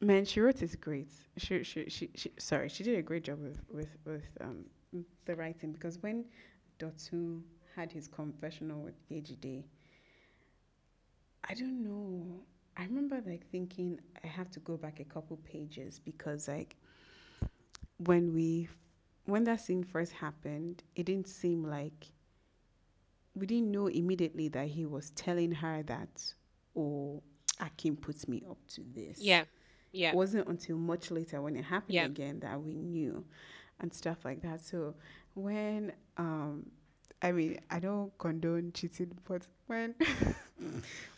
[0.00, 1.10] man, she wrote it great.
[1.36, 4.64] She she she, she sorry, she did a great job with with with um
[5.26, 6.24] the writing because when
[6.78, 7.42] Dotun
[7.76, 9.64] had his confessional with Yejide,
[11.44, 12.40] I don't know.
[12.76, 16.76] I remember like thinking I have to go back a couple pages because like
[17.98, 18.68] when we
[19.24, 22.08] when that scene first happened, it didn't seem like
[23.34, 26.22] we didn't know immediately that he was telling her that,
[26.76, 27.22] oh,
[27.60, 29.18] Akin puts me up to this.
[29.20, 29.44] yeah,
[29.92, 32.04] yeah, It wasn't until much later when it happened yeah.
[32.04, 33.24] again that we knew
[33.80, 34.60] and stuff like that.
[34.60, 34.94] So
[35.34, 36.70] when um
[37.22, 39.94] I mean I don't condone cheating, but when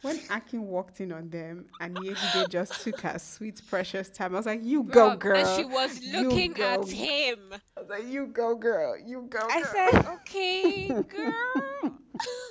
[0.03, 4.39] when Akin walked in on them and Yejide just took her sweet precious time, I
[4.39, 5.37] was like, You go girl.
[5.37, 7.39] and she was looking at him.
[7.77, 11.99] I was like, You go girl, you go I said, okay, girl.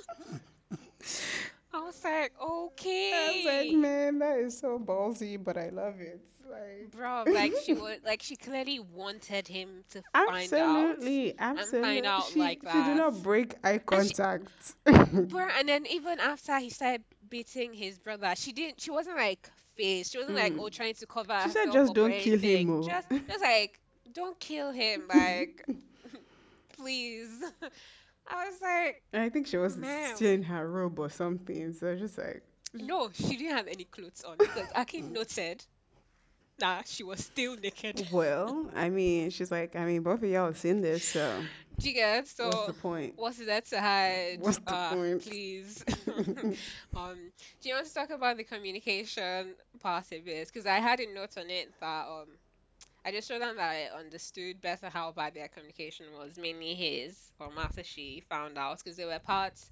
[1.72, 3.12] I was like, okay.
[3.14, 6.20] I was like, man, that is so ballsy, but I love it.
[6.50, 11.34] Like Bro, like she would, like she clearly wanted him to find out Absolutely,
[11.80, 12.06] find absolutely.
[12.06, 14.74] out She like she did not break eye And she contact.
[15.28, 19.48] bro, and then even after he started beating his brother, she didn't she wasn't like
[19.76, 20.12] faced.
[20.12, 20.58] She wasn't like Mm.
[20.58, 22.82] oh trying to cover She said, just don't kill him, oh.
[22.82, 23.80] Just just like
[24.12, 25.64] don't kill him, like
[26.76, 27.42] please.
[28.30, 31.72] I was like, I think she was man, still in her robe or something.
[31.72, 32.42] So I was just like,
[32.74, 35.64] no, she didn't have any clothes on because Akin noted
[36.58, 38.06] that she was still naked.
[38.12, 41.42] well, I mean, she's like, I mean, both of y'all have seen this, so
[41.78, 42.28] Do you get?
[42.38, 43.14] what's the point?
[43.16, 44.38] what's there to hide?
[44.40, 45.22] What's the Uh, point?
[45.22, 45.84] please.
[46.96, 47.16] um,
[47.62, 50.46] do you want to talk about the communication part of it?
[50.48, 52.26] Because I had a note on it that um
[53.04, 57.32] I just showed them that I understood better how bad their communication was, mainly his,
[57.40, 59.70] um, after she found out, because there were parts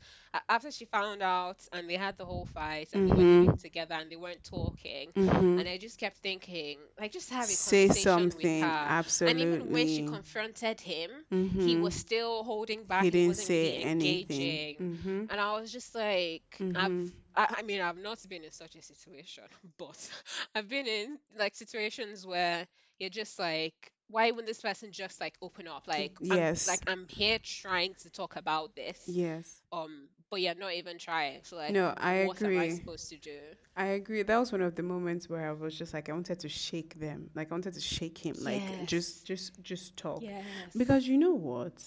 [0.49, 3.61] after she found out, and they had the whole fight, and they were living Mhm.
[3.61, 5.57] together, and they weren't talking, Mhm.
[5.57, 8.61] and I just kept thinking, like, just have a Say conversation with something.
[8.61, 8.95] her.
[9.24, 11.11] And even when she confronted him,
[11.57, 13.09] he was still holding back.
[13.09, 14.61] He didn't wasn't say anything.
[14.61, 15.29] engaging, Mhm.
[15.29, 16.93] and I was just like, I've.
[16.93, 17.12] Mhm.
[17.35, 19.45] I I mean, I've not been in such a situation,
[19.79, 20.11] but
[20.55, 22.66] I've been in like situations where
[22.99, 25.87] you're just like, why wouldn't this person just like open up?
[25.87, 26.67] Like I'm Yes.
[26.67, 28.99] like I'm here trying to talk about this.
[29.07, 29.63] Yes.
[29.73, 31.41] Um, but you're not even trying.
[31.45, 32.69] So like No, I what am I agree.
[32.69, 33.39] supposed to do?
[33.77, 34.23] I agree.
[34.23, 36.99] That was one of the moments where I was just like I wanted to shake
[37.01, 37.31] them.
[37.35, 38.37] Like I wanted to shake him.
[38.41, 40.23] Like just just just talk.
[40.23, 40.75] Yes.
[40.77, 41.83] Because you know what?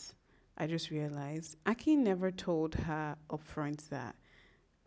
[0.57, 4.15] I just realized Akin never told her upfront that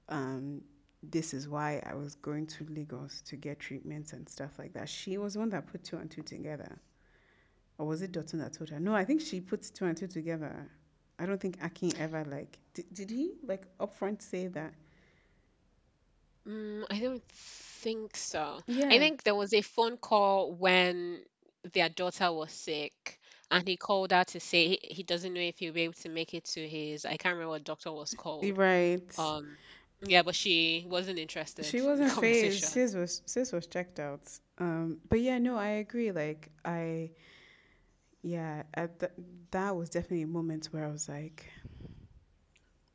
[0.08, 0.62] um
[1.10, 4.88] this is why I was going to Lagos to get treatments and stuff like that.
[4.88, 6.78] She was the one that put two and two together.
[7.78, 8.78] Or was it Dotun that told her?
[8.78, 10.68] No, I think she put two and two together.
[11.18, 14.74] I don't think Akin ever like did, did he like upfront say that?
[16.46, 18.60] Mm, I don't think so.
[18.66, 18.88] Yeah.
[18.88, 21.20] I think there was a phone call when
[21.72, 23.18] their daughter was sick,
[23.50, 26.08] and he called her to say he, he doesn't know if he'll be able to
[26.08, 28.44] make it to his, I can't remember what doctor was called.
[28.56, 29.00] Right.
[29.18, 29.56] Um,
[30.06, 32.64] yeah, but she wasn't interested She wasn't phased.
[32.64, 34.20] Sis was sis was checked out.
[34.58, 36.12] Um, but yeah, no, I agree.
[36.12, 37.10] Like I,
[38.22, 39.12] yeah, at th-
[39.50, 41.46] that was definitely a moment where I was like,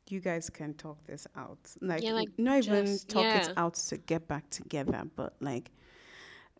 [0.08, 1.58] you guys can talk this out.
[1.80, 5.70] Like Yeah, like not even just talk it out to get back together, but like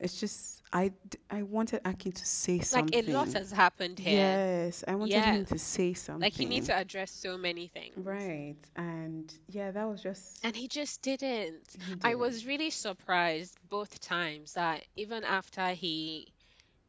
[0.01, 0.93] it's just I
[1.31, 3.05] I wanted Akin to say something.
[3.07, 4.13] Like a lot has happened here.
[4.13, 5.33] Yes, I wanted Yeah.
[5.33, 6.21] him to say something.
[6.21, 7.97] Like he needs to address so many things.
[7.97, 8.57] Right.
[8.77, 11.77] And yeah, that was just And he just didn't.
[11.87, 12.21] he I didn't.
[12.21, 16.33] was really surprised both times that even after he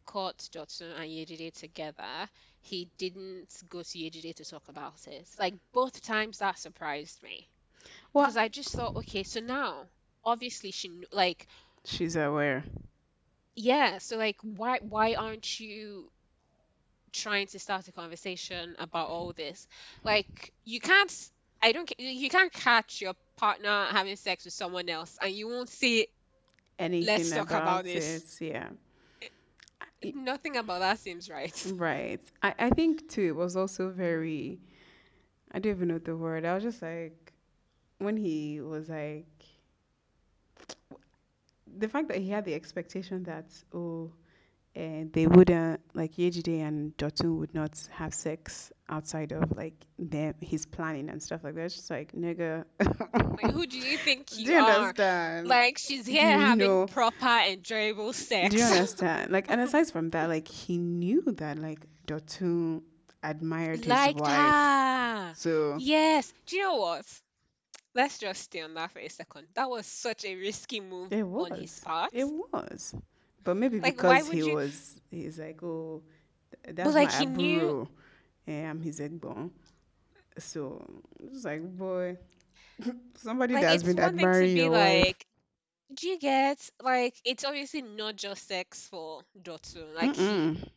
[0.05, 2.29] caught Dotun and Yejide together,
[2.61, 5.27] he didn't go to Yejide to talk about it.
[5.39, 7.47] Like both times that surprised me.
[8.13, 9.87] Well, Because I just thought, okay, so now
[10.23, 11.47] obviously she like
[11.85, 12.63] she's aware.
[13.61, 16.11] Yeah, so like why why aren't you
[17.11, 19.67] trying to start a conversation about all this.
[20.03, 21.11] Like you can't
[21.61, 25.69] I don't you can't catch your partner having sex with someone else and you won't
[25.69, 26.07] say
[27.01, 28.23] let's anything talk about about this.
[28.41, 28.41] it.
[28.41, 28.69] Yeah.
[30.13, 31.55] Nothing about that seems right.
[31.75, 32.21] Right.
[32.41, 34.59] I, I think too it was also very
[35.51, 36.45] I don't even know the word.
[36.45, 37.33] I was just like
[37.99, 39.27] when he was like
[41.77, 44.11] the fact that he had the expectation that oh
[44.73, 50.33] and they wouldn't like Yejide and Dotun would not have sex outside of like their
[50.39, 51.65] his planning and stuff like that.
[51.65, 54.71] It's just like nigga Like who do you think you, Do you are?
[54.71, 55.47] understand?
[55.49, 58.53] Like she's here You having know proper enjoyable sex.
[58.55, 59.31] Do you understand?
[59.31, 62.81] Like, and aside from that, like he knew that like Dotun
[63.23, 64.15] admired his wife.
[64.25, 65.33] her.
[65.35, 66.31] So Yes.
[66.45, 67.05] Do you know what?
[67.95, 69.47] Let's just stay on that for a second.
[69.55, 71.79] That was such a risky move it on his was.
[71.79, 72.11] part.
[72.11, 72.95] It was.
[73.43, 74.57] But maybe Like, because he you?
[74.57, 76.01] was he's like, Oh,
[76.63, 77.87] th- But that's my like, he knew.
[78.47, 79.51] And I'm his egbon.
[80.37, 80.83] So
[81.19, 82.17] it's like, boy,
[83.15, 85.25] somebody Like, that has been thing to be like,
[85.93, 86.69] do you get?
[86.81, 89.93] Like, it's obviously not just sex for Dotun.
[89.95, 90.69] Like, he Mm-mm.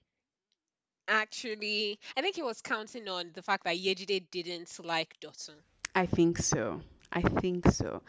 [1.09, 5.57] actually, I think he was counting on the fact that Yejide didn't like Dotun.
[5.95, 6.81] I think so.
[7.15, 8.03] I think so.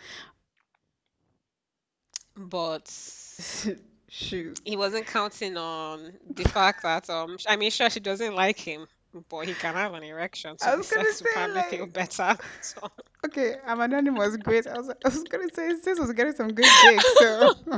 [2.36, 2.88] But
[4.10, 4.60] Shoot.
[4.66, 8.88] he wasn't counting on the fact that, um, I mean, sure, she doesn't like him,
[9.30, 12.36] but he can have an erection, so I the was gonna say probably feel better.
[12.62, 12.82] So,
[13.26, 14.36] Okay, I'm anonymous.
[14.38, 14.68] Great.
[14.68, 17.02] I was, I was gonna say this was getting some good dick.
[17.20, 17.54] So,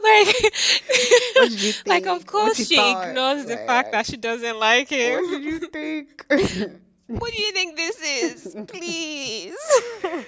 [0.00, 0.26] like,
[1.34, 3.08] what did you like, of course, she thought?
[3.08, 5.22] ignores the fact that she doesn't like him.
[5.22, 6.24] what did you think?
[7.06, 8.56] What do you think this is?
[8.66, 9.54] Please.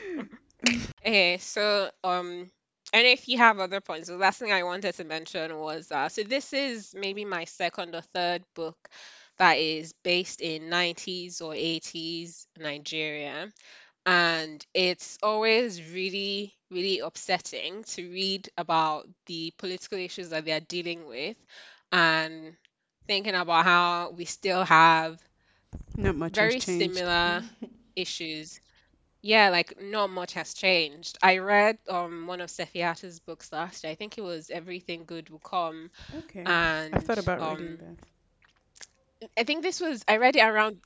[1.04, 2.50] Okay, so um,
[2.92, 6.08] and if you have other points, the last thing I wanted to mention was uh,
[6.08, 8.76] so this is maybe my second or third book
[9.38, 13.52] that is based in 90s or 80s Nigeria,
[14.06, 20.60] and it's always really, really upsetting to read about the political issues that they are
[20.60, 21.36] dealing with,
[21.92, 22.56] and
[23.06, 25.18] thinking about how we still have
[25.96, 27.44] Not much has very similar
[27.96, 28.60] issues
[29.22, 31.18] yeah, like not much has changed.
[31.22, 33.90] I read um one of Sefi Atta's books last year.
[33.92, 37.78] I think it was Everything Good Will Come, Okay, And I've thought about reading um
[37.78, 37.96] that.
[39.36, 40.78] I think this was I read it around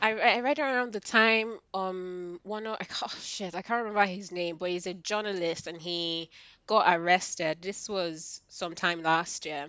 [0.00, 3.84] I, I read around the time um one of I can't, oh, shit I can't
[3.84, 6.30] remember his name but he's a journalist and he
[6.66, 9.68] got arrested this was sometime last year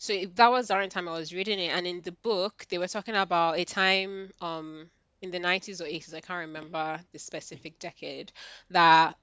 [0.00, 2.66] so it- that was around the time I was reading it and in the book
[2.70, 4.90] they were talking about a time um
[5.22, 8.32] in the 90s or 80s I can't remember the specific decade
[8.70, 9.16] that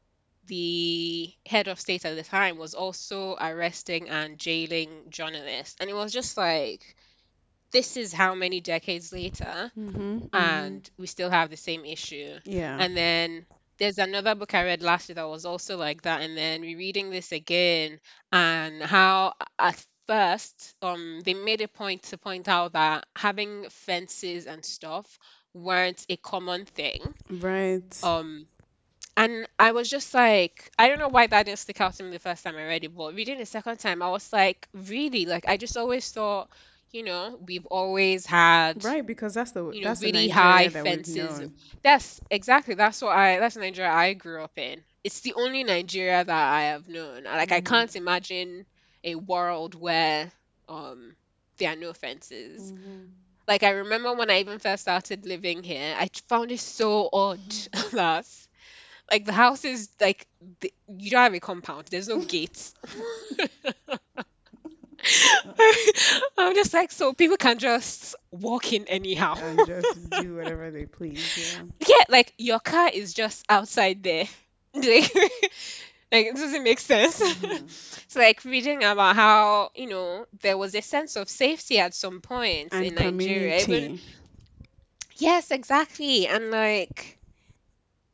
[0.45, 5.95] the head of state at the time was also arresting and jailing journalists and it
[5.95, 6.95] was just like
[7.73, 10.17] this is how many decades later Mm-hmm.
[10.17, 10.33] Mm-hmm.
[10.33, 12.37] and we still have the same issue.
[12.45, 12.77] Yeah.
[12.79, 13.45] And then
[13.79, 17.09] there's another book I read last year that was also like that, and then rereading
[17.11, 17.99] this again,
[18.31, 24.47] and how at first um they made a point to point out that having fences
[24.47, 25.19] and stuff
[25.53, 27.13] weren't a common thing.
[27.29, 27.95] Right.
[28.03, 28.47] Um
[29.17, 32.11] and I was just like, I don't know why that didn't stick out to me
[32.11, 35.25] the first time I read it, but reading the second time, I was like, really?
[35.25, 36.49] Like, I just always thought,
[36.91, 40.69] you know, we've always had Right, because that's the you know, that's the really high
[40.69, 41.41] that fences.
[41.83, 44.83] That's exactly that's what I that's Nigeria I grew up in.
[45.03, 47.23] It's the only Nigeria that I have known.
[47.23, 47.61] Like I Mm-hmm.
[47.61, 48.65] can't imagine
[49.07, 50.31] a world where
[50.69, 51.15] um
[51.59, 52.73] there are no fences.
[52.73, 53.05] Mm-hmm.
[53.47, 57.39] Like I remember when I even first started living here, I found it so odd
[57.93, 58.27] that
[59.11, 60.27] like the house is like
[60.61, 61.87] the, you don't have a compound.
[61.89, 62.73] There's no gates.
[66.37, 69.35] I'm just like so people can just walk in anyhow.
[69.35, 71.31] And just do whatever they please.
[71.35, 71.63] Yeah.
[71.87, 74.25] Yeah, like your car is just outside there.
[74.73, 75.11] Like,
[76.11, 77.21] like it doesn't make sense.
[77.21, 77.65] Mm-hmm.
[78.07, 82.21] It's like reading about how, you know, there was a sense of safety at some
[82.21, 83.59] points And in Nigeria.
[83.59, 83.99] Even
[85.17, 86.27] yes, exactly.
[86.27, 87.19] And like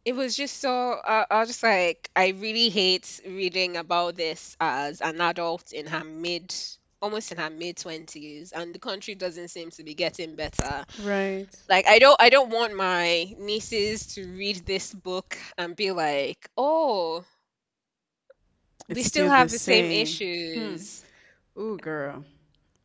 [0.06, 4.56] it was just so uh, I was just like I really hate reading about this
[4.60, 6.54] as an adult in her mid
[7.02, 11.48] almost in her mid 20s and the country doesn't seem to be getting better Right.
[11.70, 16.50] Like I don't I don't want my nieces to read this book and be like,
[16.58, 17.24] "Oh,
[18.92, 20.20] we still still have the same same.
[20.54, 20.84] Hmm.
[20.84, 21.04] issues."
[21.58, 22.24] Ooh, girl.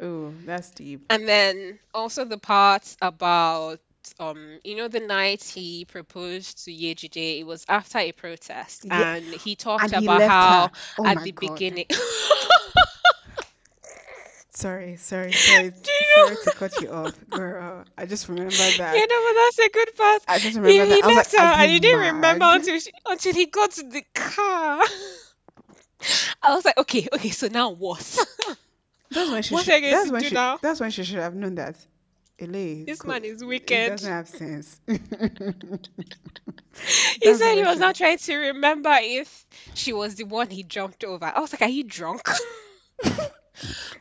[0.02, 1.02] Ooh, that's deep.
[1.10, 3.80] And then also the part about
[4.18, 9.16] um you know the night he proposed to Yejide, it was after a protest Yeah.
[9.16, 10.70] and he talked And about left how.
[10.98, 11.62] Oh at the God.
[11.62, 11.86] beginning
[14.50, 16.38] Sorry, sorry, sorry, you sorry know?
[16.38, 17.84] to cut you off, girl.
[17.96, 19.06] I just remember Yeah, that.
[19.08, 20.22] no, but that's a good part.
[20.28, 21.02] I just He, remember he that.
[21.02, 23.82] I left her "Are and you he didn't remember until she, until he got to
[23.84, 24.82] the car.
[26.42, 27.98] I was like, okay, okay, so now what?
[29.10, 29.68] That's when she should.
[29.70, 30.34] are you going That's when she.
[30.34, 30.58] now?
[30.60, 31.76] That's when she should have known that.
[32.40, 33.88] Ele, This man is It wicked.
[33.90, 34.80] doesn't have sense.
[37.20, 37.80] He said he was she.
[37.80, 39.44] not trying to remember if
[39.74, 41.24] she was the one he jumped over.
[41.34, 42.22] I was like, are you drunk?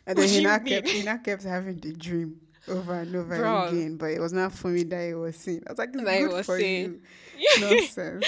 [0.05, 0.87] And then he not kept.
[0.87, 3.97] He not kept having the dream over and over Bro, again.
[3.97, 5.63] But it was not for me that it was seen.
[5.67, 7.01] I was like, it's good was for saying.
[7.39, 7.61] you.
[7.61, 8.25] Nonsense.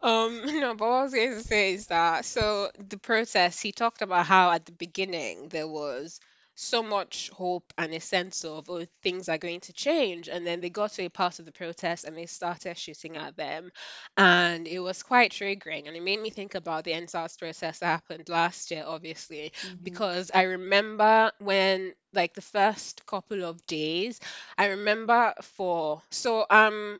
[0.00, 3.72] Um, no, but what I was going to say is that so the protest, he
[3.72, 6.20] talked about how at the beginning there was
[6.60, 10.60] so much hope and a sense of oh things are going to change, and then
[10.60, 13.70] they got to a part of the protest and they started shooting at them,
[14.16, 17.86] and it was quite triggering, and it made me think about the EndSARS protest that
[17.86, 24.18] happened last year, obviously, hmm because I remember when like the first couple of days,
[24.56, 26.98] I remember for so um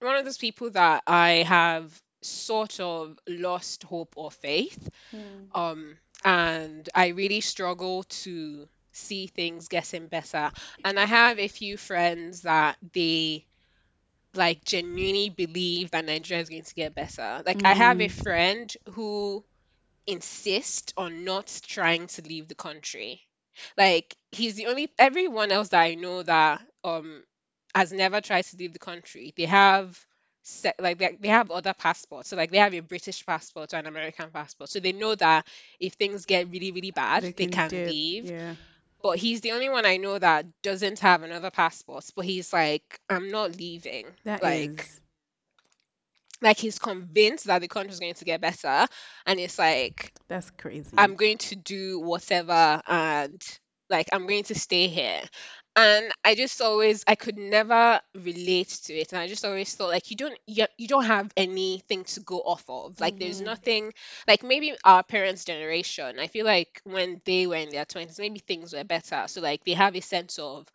[0.00, 4.88] one of those people that I have sort of lost hope or faith.
[5.10, 5.50] Hmm.
[5.54, 10.50] Um, and I really struggle to see things getting better.
[10.84, 13.46] And I have a few friends that they
[14.34, 17.42] like genuinely believe that Nigeria is going to get better.
[17.44, 18.08] Like I have a Mm.
[18.08, 19.44] friend who
[20.06, 23.22] insists on not trying to leave the country.
[23.76, 27.22] Like he's the only everyone else that I know that um
[27.74, 29.32] has never tried to leave the country.
[29.36, 29.98] They have
[30.46, 32.30] set like they, they have other passports.
[32.30, 34.70] So like they have a British passport or an American passport.
[34.70, 35.46] So they know that
[35.80, 37.84] if things get really, really bad, They they can dip.
[37.84, 38.30] leave.
[38.30, 38.56] Yeah.
[39.02, 42.04] But he's the only one I know that doesn't have another passport.
[42.16, 44.06] But he's like, I'm not leaving.
[44.24, 45.00] That Like is.
[46.42, 48.86] like he's convinced that the country's going to get better.
[49.26, 50.96] And it's like That's crazy.
[50.96, 53.42] I'm going to do whatever and
[53.90, 55.22] like I'm going to stay here.
[55.76, 59.12] And I just always I could never relate to it.
[59.12, 62.38] And I just always thought like you don't you, you don't have anything to go
[62.40, 62.98] off of.
[63.00, 63.92] Like there's hmm nothing
[64.26, 66.18] like maybe our parents' generation.
[66.18, 69.24] I feel like when they were in their twenties, maybe things were better.
[69.28, 70.66] So like they have a sense of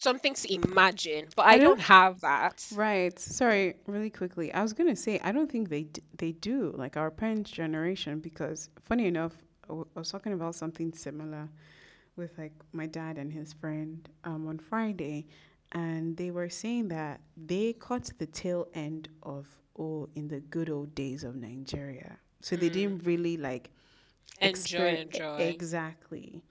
[0.00, 1.28] something to imagine.
[1.36, 1.78] But I I don't.
[1.78, 2.62] don't have that.
[2.70, 3.18] Right.
[3.18, 4.52] Sorry, really quickly.
[4.52, 8.20] I was gonna say I don't think they d- they do like our parents' generation
[8.20, 9.34] because funny enough,
[9.64, 11.48] I w- I was talking about something similar
[12.16, 15.26] with like my dad and his friend um, on Friday,
[15.72, 19.46] and they were saying that they caught the tail end of
[19.78, 22.18] oh in the good old days of Nigeria.
[22.40, 22.70] So they Mm.
[22.70, 23.70] didn't really like
[24.40, 25.38] Enjoy, enjoy.
[25.38, 26.42] exactly.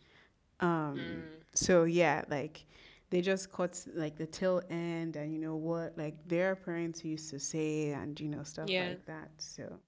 [0.59, 1.43] Um Mm.
[1.53, 2.65] so yeah, like
[3.09, 7.29] they just caught like the tail end and you know what like their parents used
[7.31, 8.79] to say and you know stuff Yeah.
[8.79, 9.29] like that.
[9.37, 9.79] So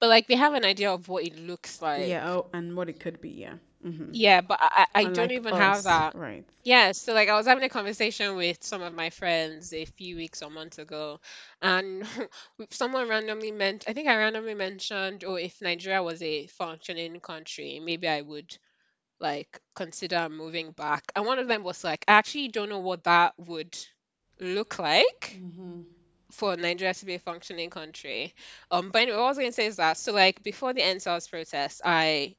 [0.00, 2.18] But like they have an idea of what it looks like.
[2.18, 3.54] yeah, oh and what it could be, yeah.
[3.84, 4.12] Mm-hmm.
[4.12, 6.14] Yeah, but I, I don't even have that.
[6.14, 6.44] right.
[6.64, 10.16] Yeah, so like I was having a conversation with some of my friends a few
[10.16, 11.20] weeks or months ago,
[11.62, 12.04] and
[12.70, 17.80] someone randomly meant, I think I randomly mentioned, oh, if Nigeria was a functioning country,
[17.82, 18.56] maybe I would
[19.20, 21.04] like consider moving back.
[21.16, 23.76] And one of them was like, I actually don't know what that would
[24.40, 25.82] look like Mm-hmm.
[26.32, 28.34] for Nigeria to be a functioning country.
[28.70, 30.80] Um, but anyway, what I was going to say is that so like before the
[30.82, 32.36] EndSARS protest, I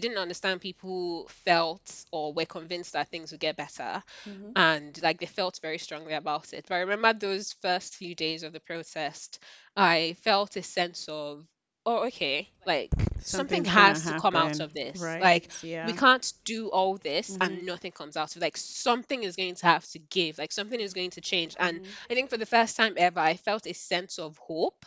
[0.00, 4.52] didn't understand people felt or were convinced that things would get better Mm-hmm.
[4.54, 6.66] and like they felt very strongly about it.
[6.68, 9.38] But I remember those first few days of the protest,
[9.76, 11.46] I felt a sense of,
[11.84, 12.92] oh, okay, like
[13.24, 15.16] something Something's has to come out of this.
[15.18, 15.20] right?
[15.20, 15.48] Like
[15.82, 17.40] we can't do all this Mm-hmm.
[17.40, 18.44] and nothing comes out of it.
[18.44, 21.56] Like something is going to have to give, like something is going to change.
[21.58, 21.92] And Mm-hmm.
[22.10, 24.84] I think for the first time ever, I felt a sense of hope.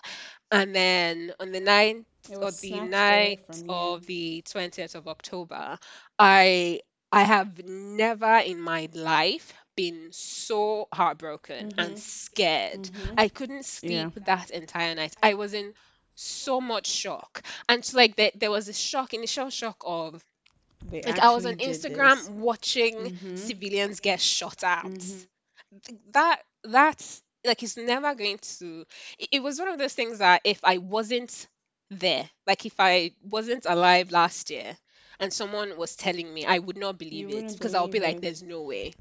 [0.51, 5.77] And then on the ninth It or the night of the 20th of October,
[6.17, 6.81] I
[7.11, 11.99] I have never in my life been so heartbroken and Mm-hmm.
[11.99, 12.89] scared.
[12.89, 13.17] Mm-hmm.
[13.17, 14.09] I couldn't Yeah.
[14.09, 15.15] sleep that entire night.
[15.21, 15.73] I was in
[16.15, 17.43] so much shock.
[17.67, 20.23] And so like there, there was a shock, initial shock of
[20.83, 23.49] They like I was on Instagram watching Mm-hmm.
[23.49, 25.23] civilians get shot at Mm-hmm.
[26.13, 28.85] that that's like it's never going to
[29.17, 31.47] it, it was one of those things that if I wasn't
[31.89, 34.77] there, like if I wasn't alive last year
[35.19, 38.21] and someone was telling me, I would not believe it because I'll be like, it.
[38.21, 38.93] there's no way.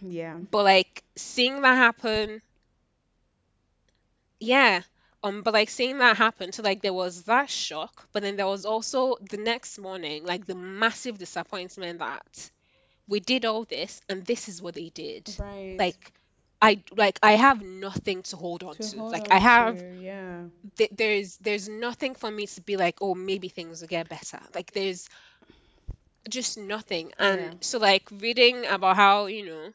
[0.00, 0.38] Yeah.
[0.50, 2.42] But like seeing that happen,
[4.40, 4.82] yeah.
[5.22, 8.46] Um, but like seeing that happen, so like there was that shock, but then there
[8.46, 12.50] was also the next morning, like the massive disappointment that
[13.08, 15.34] we did all this and this is what they did.
[15.38, 15.76] Right.
[15.78, 16.12] Like
[16.60, 18.98] I like I have nothing to hold on To to.
[18.98, 20.44] hold Like I have to, yeah.
[20.76, 24.40] th- there's there's nothing for me to be like, oh, maybe things will get better.
[24.54, 25.08] Like there's
[26.28, 27.12] just nothing.
[27.18, 27.26] Yeah.
[27.26, 29.70] And so like reading about how, you know,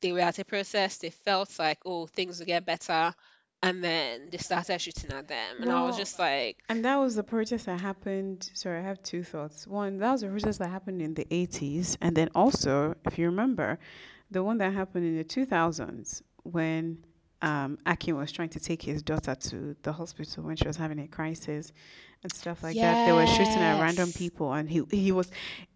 [0.00, 3.14] they were at a process, they felt like, oh, things will get better.
[3.62, 5.56] And then they started shooting at them.
[5.62, 8.50] And I was just like, and that was the protest that happened.
[8.54, 9.66] Sorry, I have two thoughts.
[9.66, 11.96] One, that was a protest that happened in the 80s.
[12.00, 13.78] And then also, if you remember,
[14.30, 16.98] the one that happened in the 2000s when
[17.42, 20.98] um, Akin was trying to take his daughter to the hospital when she was having
[21.00, 21.72] a crisis
[22.22, 23.06] and stuff like that.
[23.06, 25.30] They were shooting at random people, and he he was.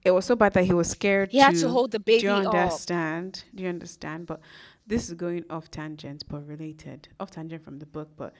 [0.05, 1.69] It was so bad that he was scared He had to to.
[1.69, 2.21] hold the baby.
[2.21, 2.55] Do you baby up.
[2.55, 3.45] understand?
[3.55, 4.27] Do you understand?
[4.27, 4.41] But
[4.87, 8.09] this is going off tangent, but related, off tangent from the book.
[8.17, 8.33] But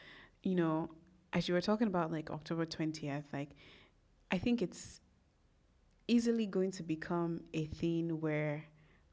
[0.43, 0.91] you know,
[1.35, 3.51] as you were talking about like October twentieth, like
[4.33, 5.01] I think it's
[6.09, 8.65] easily going to become a thing where,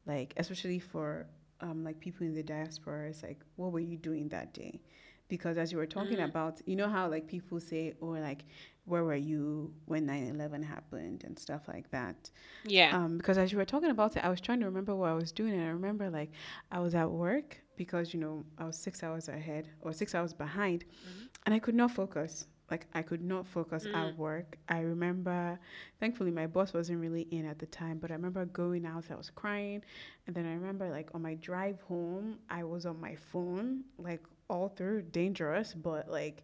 [0.07, 1.27] like, especially for
[1.61, 4.81] um, like people in the diaspora, it's like, what were you doing that day?
[5.29, 8.45] Because as you were talking Mm, about, you know how like people say, or like,
[8.85, 12.31] where were you when 9 11 happened and stuff like that?
[12.63, 12.91] yeah.
[12.91, 15.13] Um, because as you were talking about it, I was trying to remember what I
[15.15, 16.31] was doing, and I remember like
[16.71, 20.33] I was at work because you know I was six hours ahead or six hours
[20.33, 21.29] behind, Mhm.
[21.45, 22.47] and I could not focus.
[22.69, 24.57] Like I could not focus Mm, at work.
[24.69, 25.59] I remember,
[25.99, 29.05] thankfully, my boss wasn't really in at the time, but I remember going out.
[29.11, 29.83] I was crying,
[30.27, 34.23] and then I remember like on my drive home, I was on my phone, like
[34.49, 36.43] all through, dangerous, but like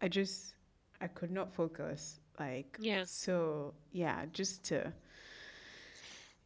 [0.00, 0.54] I just
[1.00, 2.20] I could not focus.
[2.38, 3.04] Like yeah.
[3.04, 4.92] so, yeah, just to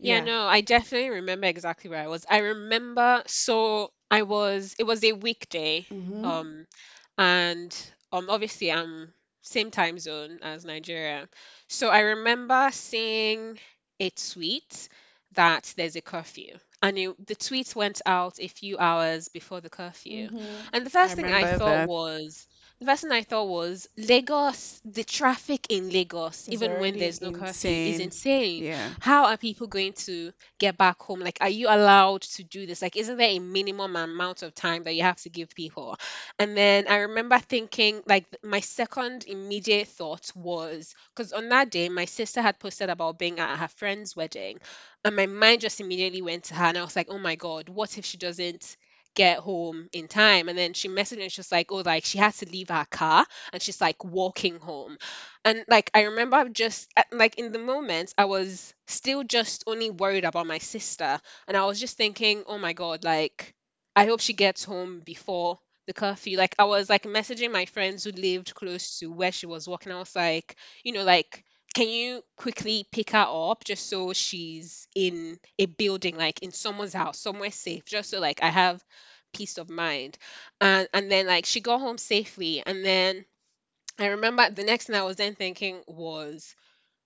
[0.01, 0.21] Yeah, yeah.
[0.21, 2.25] no, I definitely remember exactly where I was.
[2.29, 6.25] I remember, so I was, it was a weekday, Mhm.
[6.25, 6.67] um,
[7.19, 7.75] and
[8.15, 9.13] um, obviously I'm
[9.43, 11.29] same time zone as Nigeria.
[11.69, 13.59] So I remember seeing
[14.01, 14.89] a tweet
[15.35, 19.71] that there's a curfew, and it, the tweet went out a few hours before the
[19.71, 20.31] curfew.
[20.31, 20.69] Mhm.
[20.73, 21.85] And the I first thing I thought that.
[21.85, 22.47] was,
[22.85, 27.21] the first thing I thought was Lagos, the traffic in Lagos, It's even when there's
[27.21, 28.01] no curfew, is insane.
[28.01, 28.95] insane Yeah.
[29.01, 31.21] how are people going to get back home?
[31.21, 32.83] Like, are you allowed to do this?
[32.83, 35.97] Like, isn't there a minimum amount of time that you have to give people?
[36.39, 41.89] And then I remember thinking, like, my second immediate thought was because on that day,
[41.89, 44.59] my sister had posted about being at her friend's wedding,
[45.05, 47.69] and my mind just immediately went to her, and I was like, oh my God,
[47.69, 48.77] what if she doesn't?
[49.15, 50.49] Get home in time.
[50.49, 52.87] And then she messaged me, and she's like, oh, like she had to leave her
[52.91, 54.99] car and she's like walking home.
[55.45, 60.25] And like I remember just like in the moment, I was still just only worried
[60.25, 61.21] about my sister.
[61.49, 63.55] And I was just thinking, oh my God, like
[63.97, 66.39] I hope she gets home before the curfew.
[66.39, 69.93] Like I was like messaging my friends who lived close to where she was walking.
[69.93, 71.44] I was like, you know, like
[71.75, 76.95] can you quickly pick her up just so she's in a building, like in someone's
[76.95, 78.83] house, somewhere safe, just so like I have
[79.35, 80.19] peace of mind.
[80.61, 82.63] And and then like she got home safely.
[82.65, 83.25] And then
[83.99, 86.55] I remember the next thing I was then thinking was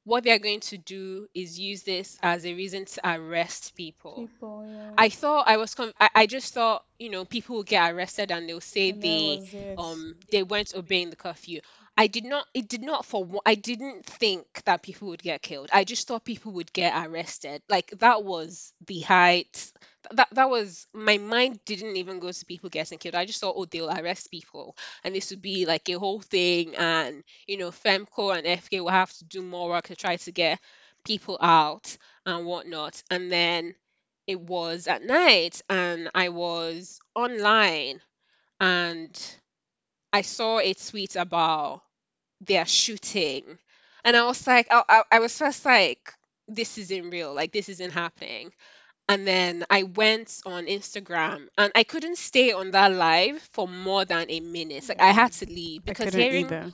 [0.05, 4.29] what they're going to do is use this as a reason to arrest people.
[4.29, 4.97] People, yeah.
[4.97, 8.31] I thought I was con- I, I just thought, you know, people will get arrested
[8.33, 9.43] and they'll say And they
[9.77, 11.61] um they weren't obeying the curfew.
[12.01, 15.69] I did not it did not for I didn't think that people would get killed.
[15.73, 17.61] I just thought people would get arrested.
[17.69, 19.73] Like that was the height
[20.13, 23.17] that that was my mind didn't even go to people getting killed.
[23.17, 26.77] I just thought, oh, they'll arrest people and this would be like a whole thing
[26.77, 30.31] and you know, Femco and FK will have to do more work to try to
[30.31, 30.61] get
[31.05, 33.03] people out and whatnot.
[33.11, 33.75] And then
[34.29, 38.01] it was at night and I was online
[38.61, 39.21] and
[40.13, 41.83] I saw a tweet about
[42.41, 43.59] their shooting.
[44.05, 46.13] And I was like, I, I, I was first like,
[46.49, 47.35] this isn't real.
[47.35, 48.53] Like, this isn't happening.
[49.09, 54.05] And then I went on Instagram and I couldn't stay on that live for more
[54.05, 54.89] than a minute.
[54.89, 56.71] Like, I had to leave because hearing either.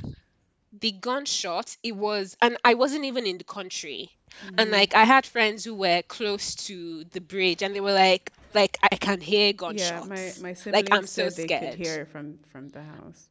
[0.81, 4.11] the gunshot, it was, and I wasn't even in the country.
[4.59, 7.93] And hmm like, I had friends who were close to the bridge and they were
[7.93, 11.51] like, like, I can hear gunshots Yeah, my my Like, I'm siblings so said they
[11.51, 13.29] could hear from from the house.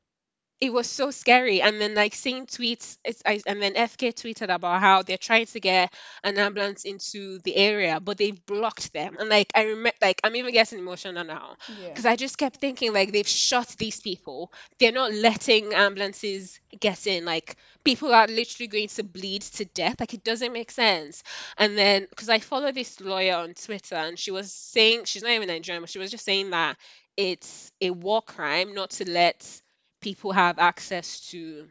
[0.63, 1.61] It was so scary.
[1.61, 5.47] And then like seeing tweets it's, I, and then fk tweeted about how they're trying
[5.47, 5.93] to get
[6.23, 9.17] an ambulance into the area but they've blocked them.
[9.19, 11.57] And like i remember like i'm even getting emotional now.
[11.81, 11.89] Yeah.
[11.89, 14.53] because i just kept thinking like they've shot these people.
[14.79, 17.25] They're not letting ambulances get in.
[17.25, 19.99] Like people are literally going to bleed to death.
[19.99, 21.23] Like it doesn't make sense.
[21.57, 25.31] And then because i follow this lawyer on twitter and she was saying she's not
[25.31, 26.77] even nigerian but she was just saying that
[27.17, 29.61] it's a war crime not to let
[30.03, 31.69] people have access to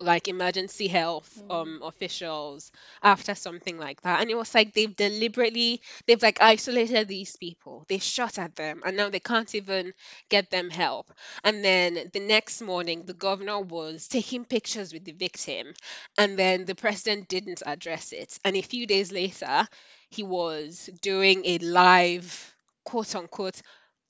[0.00, 1.50] like emergency health Mm-hmm.
[1.50, 2.72] um officials
[3.02, 4.20] after something like that.
[4.20, 7.84] And it was like they've deliberately they've like isolated these people.
[7.88, 9.92] They shot at them and now they can't even
[10.28, 11.12] get them help.
[11.44, 15.74] And then the next morning the governor was taking pictures with the victim
[16.18, 18.38] and then the president didn't address it.
[18.44, 19.68] And a few days later
[20.10, 22.54] he was doing a live
[22.84, 23.60] quote unquote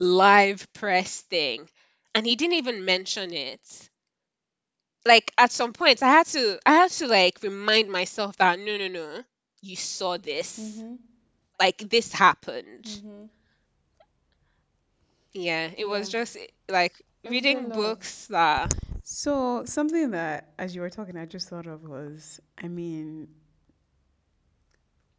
[0.01, 1.69] live press thing
[2.15, 3.91] and he didn't even mention it
[5.05, 8.77] like at some point I had to I had to like remind myself that no
[8.79, 9.23] no no
[9.63, 10.95] you saw this Mm-hmm.
[11.61, 13.25] like this happened Mm-hmm.
[15.33, 15.89] yeah it Yeah.
[15.89, 16.37] was just
[16.69, 16.95] like
[17.25, 21.85] It reading books that So something that, as you were talking, I just thought of
[21.85, 23.29] was, I mean,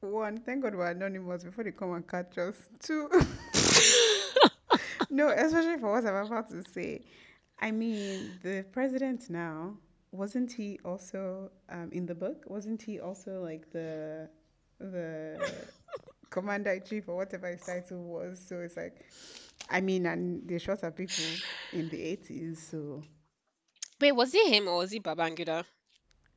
[0.01, 2.69] one, thank God we're anonymous before they come and catch us.
[2.79, 3.09] Two,
[5.13, 7.01] no, especially for what I'm about to say.
[7.59, 9.77] I mean, the president now,
[10.11, 12.43] wasn't he also um, in the book?
[12.47, 14.29] Wasn't he also like the
[14.79, 15.63] the
[16.29, 18.39] commander in chief or whatever his title was?
[18.39, 19.05] So it's like,
[19.69, 21.41] I mean, and they shot at people
[21.71, 22.57] in the 80s.
[22.69, 23.03] So
[24.01, 25.65] wait was it him or was it Babangida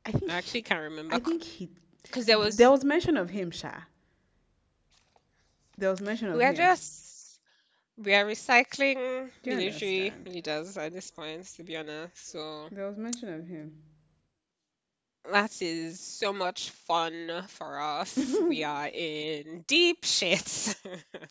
[0.05, 1.69] I think I actually can't remember I think he
[2.03, 3.81] because there was there was was mention of him, Sha.
[5.77, 6.55] There was mention of we are him.
[6.55, 7.06] just
[7.97, 10.27] we are recycling Do military understand?
[10.27, 13.73] leaders at this point to be honest so There was mention of him.
[15.31, 18.17] that is so much fun for us
[18.49, 20.75] we are in deep shit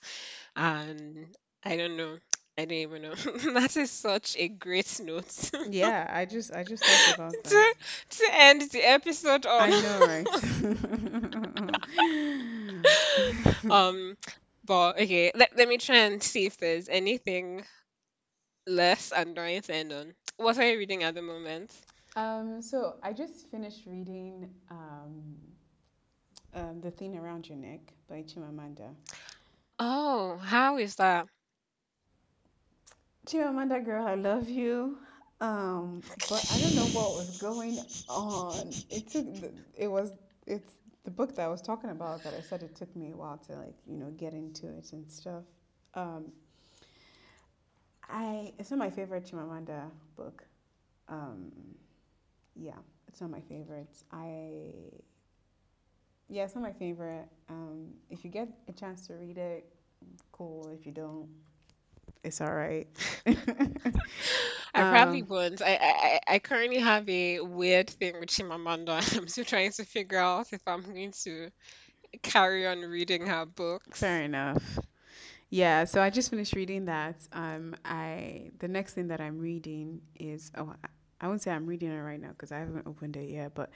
[0.56, 1.26] and
[1.64, 2.18] I don't know.
[2.58, 3.14] I don't even know.
[3.54, 7.72] that is such a great note to Yeah, I just I just thought about that.
[8.10, 9.62] to end the episode on.
[9.62, 10.28] I know, right?
[13.70, 14.16] um,
[14.66, 17.64] but okay, let, let me try and see if there's anything
[18.66, 20.14] less annoying to end on.
[20.36, 21.72] What are you reading at the moment?
[22.16, 25.36] um, so I just finished reading um,
[26.54, 28.94] um, The Thing Around Your Neck by Chimamanda.
[29.78, 31.26] Oh, how is that?
[33.26, 34.98] Chimamanda girl, I love you.
[35.40, 38.74] Um, but I don't know what was going on.
[38.90, 39.26] It took
[39.76, 40.12] it was
[40.46, 40.72] it's
[41.06, 43.38] the book that I was talking about that I said it took me a while
[43.46, 45.44] to like, you know, get into it and stuff.
[45.94, 46.32] Um,
[48.10, 50.44] I it's not my favorite Chimamanda book.
[51.08, 51.52] Um,
[52.56, 54.02] yeah, it's not my favorite.
[54.10, 54.72] I
[56.28, 57.28] yeah, it's not my favorite.
[57.48, 59.64] Um, if you get a chance to read it,
[60.32, 60.68] cool.
[60.76, 61.28] If you don't,
[62.24, 62.88] It's all right.
[64.74, 65.62] I probably um, won't.
[65.62, 69.16] I, I I currently have a weird thing with Chimamanda.
[69.16, 71.50] I'm still trying to figure out if I'm going to
[72.22, 74.06] carry on reading her books.
[74.06, 74.78] fair enough.
[75.50, 77.16] Yeah, so I just finished reading that.
[77.32, 80.88] Um, I the next thing that I'm reading is oh, I
[81.20, 83.54] I won't say I'm reading it right now because I haven't opened it yet.
[83.54, 83.70] But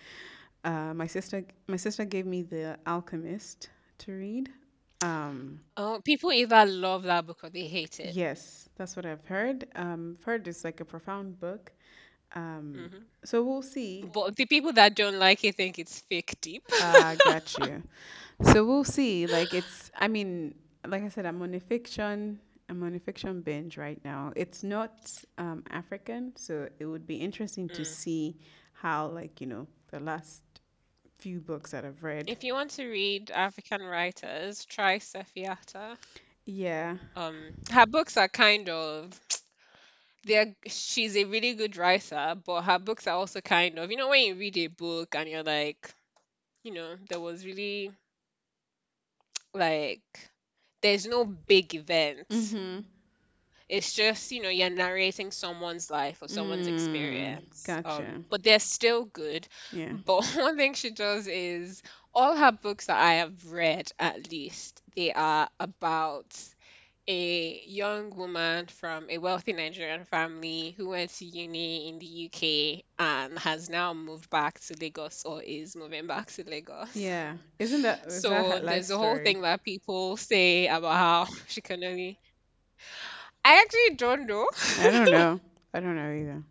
[0.65, 4.51] uh, my sister my sister gave me The Alchemist to read.
[5.03, 8.17] Um, Oh, people either love that book or they hate it.
[8.17, 9.67] yes, that's what I've heard.
[9.75, 11.73] Um, I've heard it's like a profound book.
[12.35, 14.11] Um, hmm so we'll see.
[14.13, 16.65] But the people that don't like it think it's fake deep.
[16.79, 17.83] Uh, got you.
[18.43, 19.27] So we'll see.
[19.27, 20.55] Like it's, I mean,
[20.87, 22.41] like I said, I'm on a fiction.
[22.69, 24.33] I'm on a fiction binge right now.
[24.37, 27.87] It's not um, African, so it would be interesting to Mm.
[27.87, 28.37] see
[28.73, 30.43] how, like you know, the last
[31.21, 32.29] few books that I've read.
[32.29, 35.99] If you want to read African writers, try Sefi Atta.
[36.47, 36.97] Yeah.
[37.17, 39.21] Um, her books are kind of
[40.25, 44.09] they're she's a really good writer, but her books are also kind of you know
[44.09, 45.93] when you read a book and you're like,
[46.65, 47.93] you know, there was really
[49.55, 50.03] like
[50.83, 52.27] there's no big event.
[52.31, 52.85] Mhm.
[53.71, 57.79] It's just, you know, you're narrating someone's life or someone's Mm, experience.
[57.85, 58.25] Um, gotcha.
[58.31, 59.49] but they're still good.
[59.71, 59.97] Yeah.
[60.07, 61.83] But one thing she does is
[62.15, 66.37] all her books that I have read, at least, they are about
[67.09, 72.85] a young woman from a wealthy Nigerian family who went to uni in the UK
[72.99, 77.11] and has now moved back to Lagos or is moving back to Lagos.
[77.11, 77.37] Yeah.
[77.59, 81.35] Isn't that is that So life there's a whole thing that people say about how
[81.49, 82.21] she can only.
[83.51, 84.49] I actually don't know.
[84.77, 85.41] I don't know.
[85.75, 86.43] I don't know either.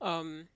[0.00, 0.48] Um,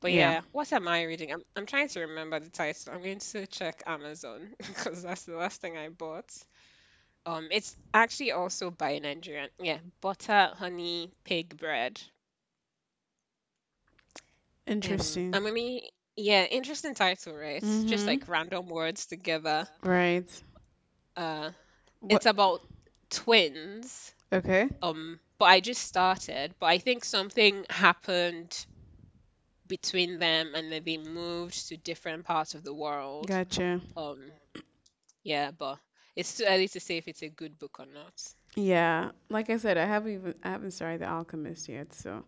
[0.00, 0.12] but Yeah.
[0.12, 1.32] yeah, what am I reading?
[1.32, 2.92] I'm I'm trying to remember the title.
[2.92, 6.30] I'm going to check Amazon because that's the last thing I bought.
[7.26, 9.50] Um, it's actually also by a Nigerian.
[9.60, 12.00] Yeah, butter, honey, pig bread.
[14.82, 15.82] Um, I mean,
[16.16, 17.64] yeah, interesting title, right?
[17.86, 18.06] Just Mhm.
[18.06, 19.68] like random words together.
[19.84, 20.42] Right.
[21.16, 21.50] Uh,
[22.00, 22.22] What?
[22.22, 22.60] it's about
[23.10, 24.14] twins.
[24.34, 24.68] Okay.
[24.82, 28.66] Um, but I just started, but I think something happened
[29.68, 33.28] between them and then they moved to different parts of the world.
[33.28, 33.80] Gotcha.
[33.96, 34.30] Um,
[35.22, 35.78] yeah, but
[36.16, 38.12] it's too early to say if it's a good book or not.
[38.56, 42.24] Yeah, like I said, I haven't even I haven't started The Alchemist yet, so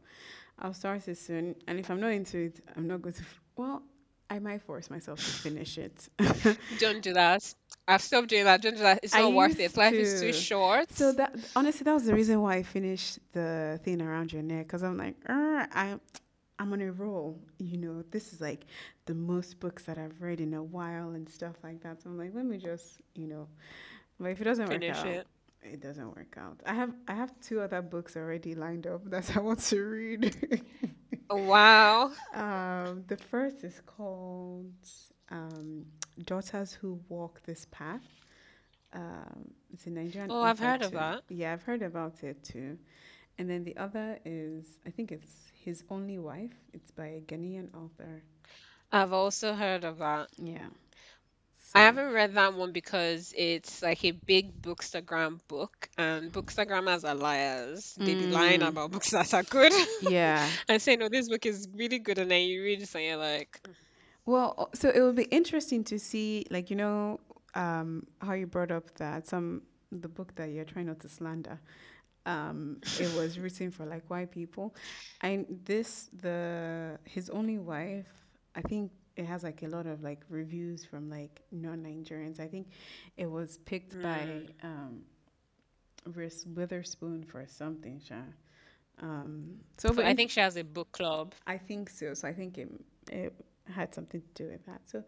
[0.58, 1.56] I'll start it soon.
[1.66, 3.22] And if I'm not into it, I'm not going to.
[3.56, 3.82] Well,
[4.28, 6.08] I might force myself to finish it.
[6.78, 7.54] Don't do that.
[7.88, 8.62] I've stopped doing that.
[8.62, 9.00] Don't do that.
[9.02, 9.76] It's I not worth it.
[9.76, 10.90] Life is too short.
[10.92, 14.66] So that honestly, that was the reason why I finished the thing around your neck,
[14.66, 15.98] because I'm like, "Er, I,
[16.58, 17.38] I'm on a roll.
[17.58, 18.66] You know, this is like
[19.06, 22.02] the most books that I've read in a while and stuff like that.
[22.02, 23.46] So I'm like, let me just, you know,
[24.18, 25.26] but if it doesn't work Finish out, it.
[25.62, 26.60] It doesn't work out.
[26.66, 30.62] I have I have two other books already lined up that I want to read.
[31.30, 32.12] Wow.
[32.34, 34.72] um, the first is called
[35.30, 35.86] um,
[36.24, 38.02] "Daughters Who Walk This Path."
[38.92, 41.22] Um, it's a Nigerian Oh, I've heard of that.
[41.28, 42.78] Yeah, I've heard about it too.
[43.38, 46.54] And then the other is I think it's His Only Wife.
[46.72, 48.22] It's by a Ghanaian author.
[48.92, 50.28] I've also heard of that.
[50.38, 50.68] Yeah.
[51.74, 57.04] I So haven't read that one because it's like a big Bookstagram book, and Bookstagrammers
[57.04, 57.98] are liars.
[58.04, 61.46] They be lying mm, about books that are good yeah, and say, no, this book
[61.46, 63.60] is really good, and then you read it and you're like,
[64.24, 67.20] Well, o- so it will be interesting to see, like you know,
[67.54, 69.62] um, how you brought up that some
[69.92, 71.60] the book that you're trying not to slander.
[72.26, 74.74] Um, it was written for like white people,
[75.20, 78.06] and this the his only wife.
[78.54, 82.38] I think it has like a lot of like reviews from like non-Nigerians.
[82.40, 82.68] I think
[83.16, 84.48] it was picked by mm.
[84.62, 85.02] um,
[86.14, 88.16] Reese Witherspoon for something, Sha.
[89.00, 91.34] Um, so, I think she has a book club.
[91.46, 92.14] I think so.
[92.14, 92.70] So I think it
[93.10, 93.34] it
[93.72, 94.80] had something to do with that.
[94.86, 95.02] So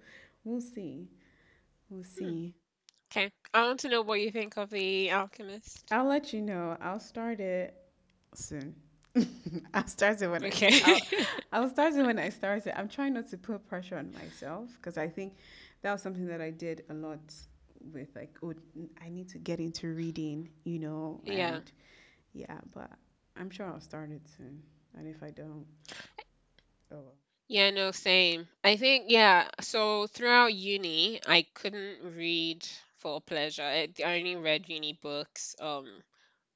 [0.44, 1.08] we'll see.
[1.88, 2.08] We'll Hmm.
[2.08, 2.54] see.
[3.10, 3.30] Okay.
[3.54, 5.86] I want to know what you think of The Alchemist.
[5.90, 6.76] I'll let you know.
[6.80, 7.74] I'll start it
[8.34, 8.74] soon.
[9.74, 10.70] I'll start it when I Okay.
[10.70, 11.00] st- I'll,
[11.52, 12.74] I'll start it when I start it.
[12.76, 15.34] I'm trying not to put pressure on myself because I think
[15.82, 17.20] that was something that I did a lot
[17.92, 18.54] with like oh
[19.02, 21.60] I need to get into reading, you know, Yeah.
[21.60, 21.70] and
[22.32, 22.90] yeah, but
[23.36, 24.62] I'm sure I'll start it soon.
[24.96, 25.66] And if I don't,
[26.92, 27.14] oh well.
[27.48, 28.48] Yeah, no, same.
[28.64, 32.66] I think, yeah, so throughout uni, I couldn't read
[32.98, 33.62] for pleasure.
[33.62, 35.54] I, I only read uni books.
[35.60, 36.02] Um,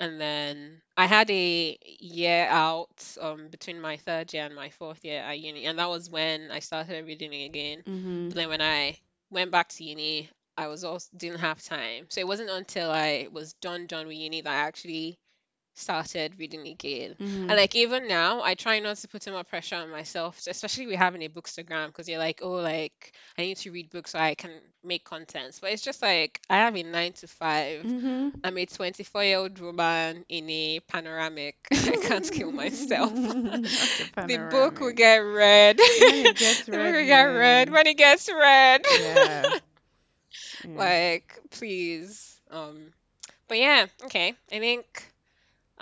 [0.03, 5.05] and then I had a year out um between my third year and my fourth
[5.05, 7.85] year at uni, and that was when I started reading again.
[8.29, 8.99] But then when I
[9.31, 12.07] went back to uni, I was also didn't have time.
[12.11, 15.19] So it wasn't until I was done done with uni that I actually
[15.74, 17.16] started reading again.
[17.49, 17.57] And Mm-hmm.
[17.59, 20.97] like even now, I try not to put too much pressure on myself, especially with
[20.97, 24.35] having a bookstagram, because you're like, oh, like I need to read books so I
[24.35, 24.51] can
[24.85, 25.61] make contents.
[25.61, 27.85] But it's just like I have a nine to five.
[27.85, 28.28] Mm-hmm.
[28.44, 31.57] I'm a 24-year-old woman in a panoramic.
[31.73, 33.12] I can't kill myself.
[34.24, 35.81] The book will get read.
[35.97, 38.86] When it gets The book will get read when it gets read.
[38.89, 39.53] Yeah.
[40.62, 40.70] Yeah.
[40.74, 42.40] Like, please.
[42.51, 42.93] Um,
[43.49, 44.35] but yeah, okay.
[44.53, 45.12] I think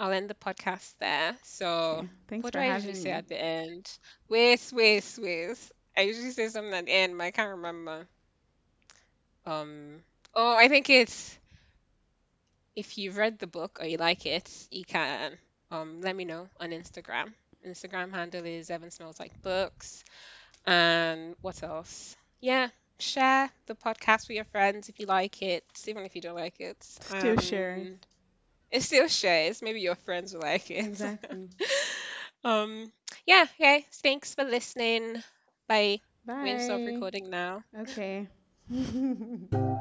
[0.00, 1.36] I'll end the podcast there.
[1.42, 2.08] So.
[2.26, 3.90] Thanks what do I usually having say at the end?
[4.28, 5.58] Wait, wait, wait.
[5.96, 8.06] I usually say something at the end, but I can't remember.
[9.44, 10.02] Um,
[10.34, 11.38] oh, I think it's
[12.74, 15.32] if you've read the book or you like it, you can
[15.70, 17.32] um let me know on Instagram.
[17.66, 20.04] Instagram handle is Evan Smells Like Books.
[20.66, 22.16] And what else?
[22.40, 22.68] Yeah,
[22.98, 26.60] share the podcast with your friends if you like it, even if you don't like
[26.60, 26.82] it.
[26.82, 27.98] Still sharing.
[28.70, 29.62] It still shares.
[29.62, 30.84] Maybe your friends will like it.
[30.84, 31.48] Exactly.
[32.44, 32.92] Um,
[33.26, 33.84] yeah, okay.
[34.02, 35.22] Thanks for listening.
[35.68, 36.00] Bye.
[36.40, 37.64] I'm gonna stop recording now.
[37.76, 38.28] Okay.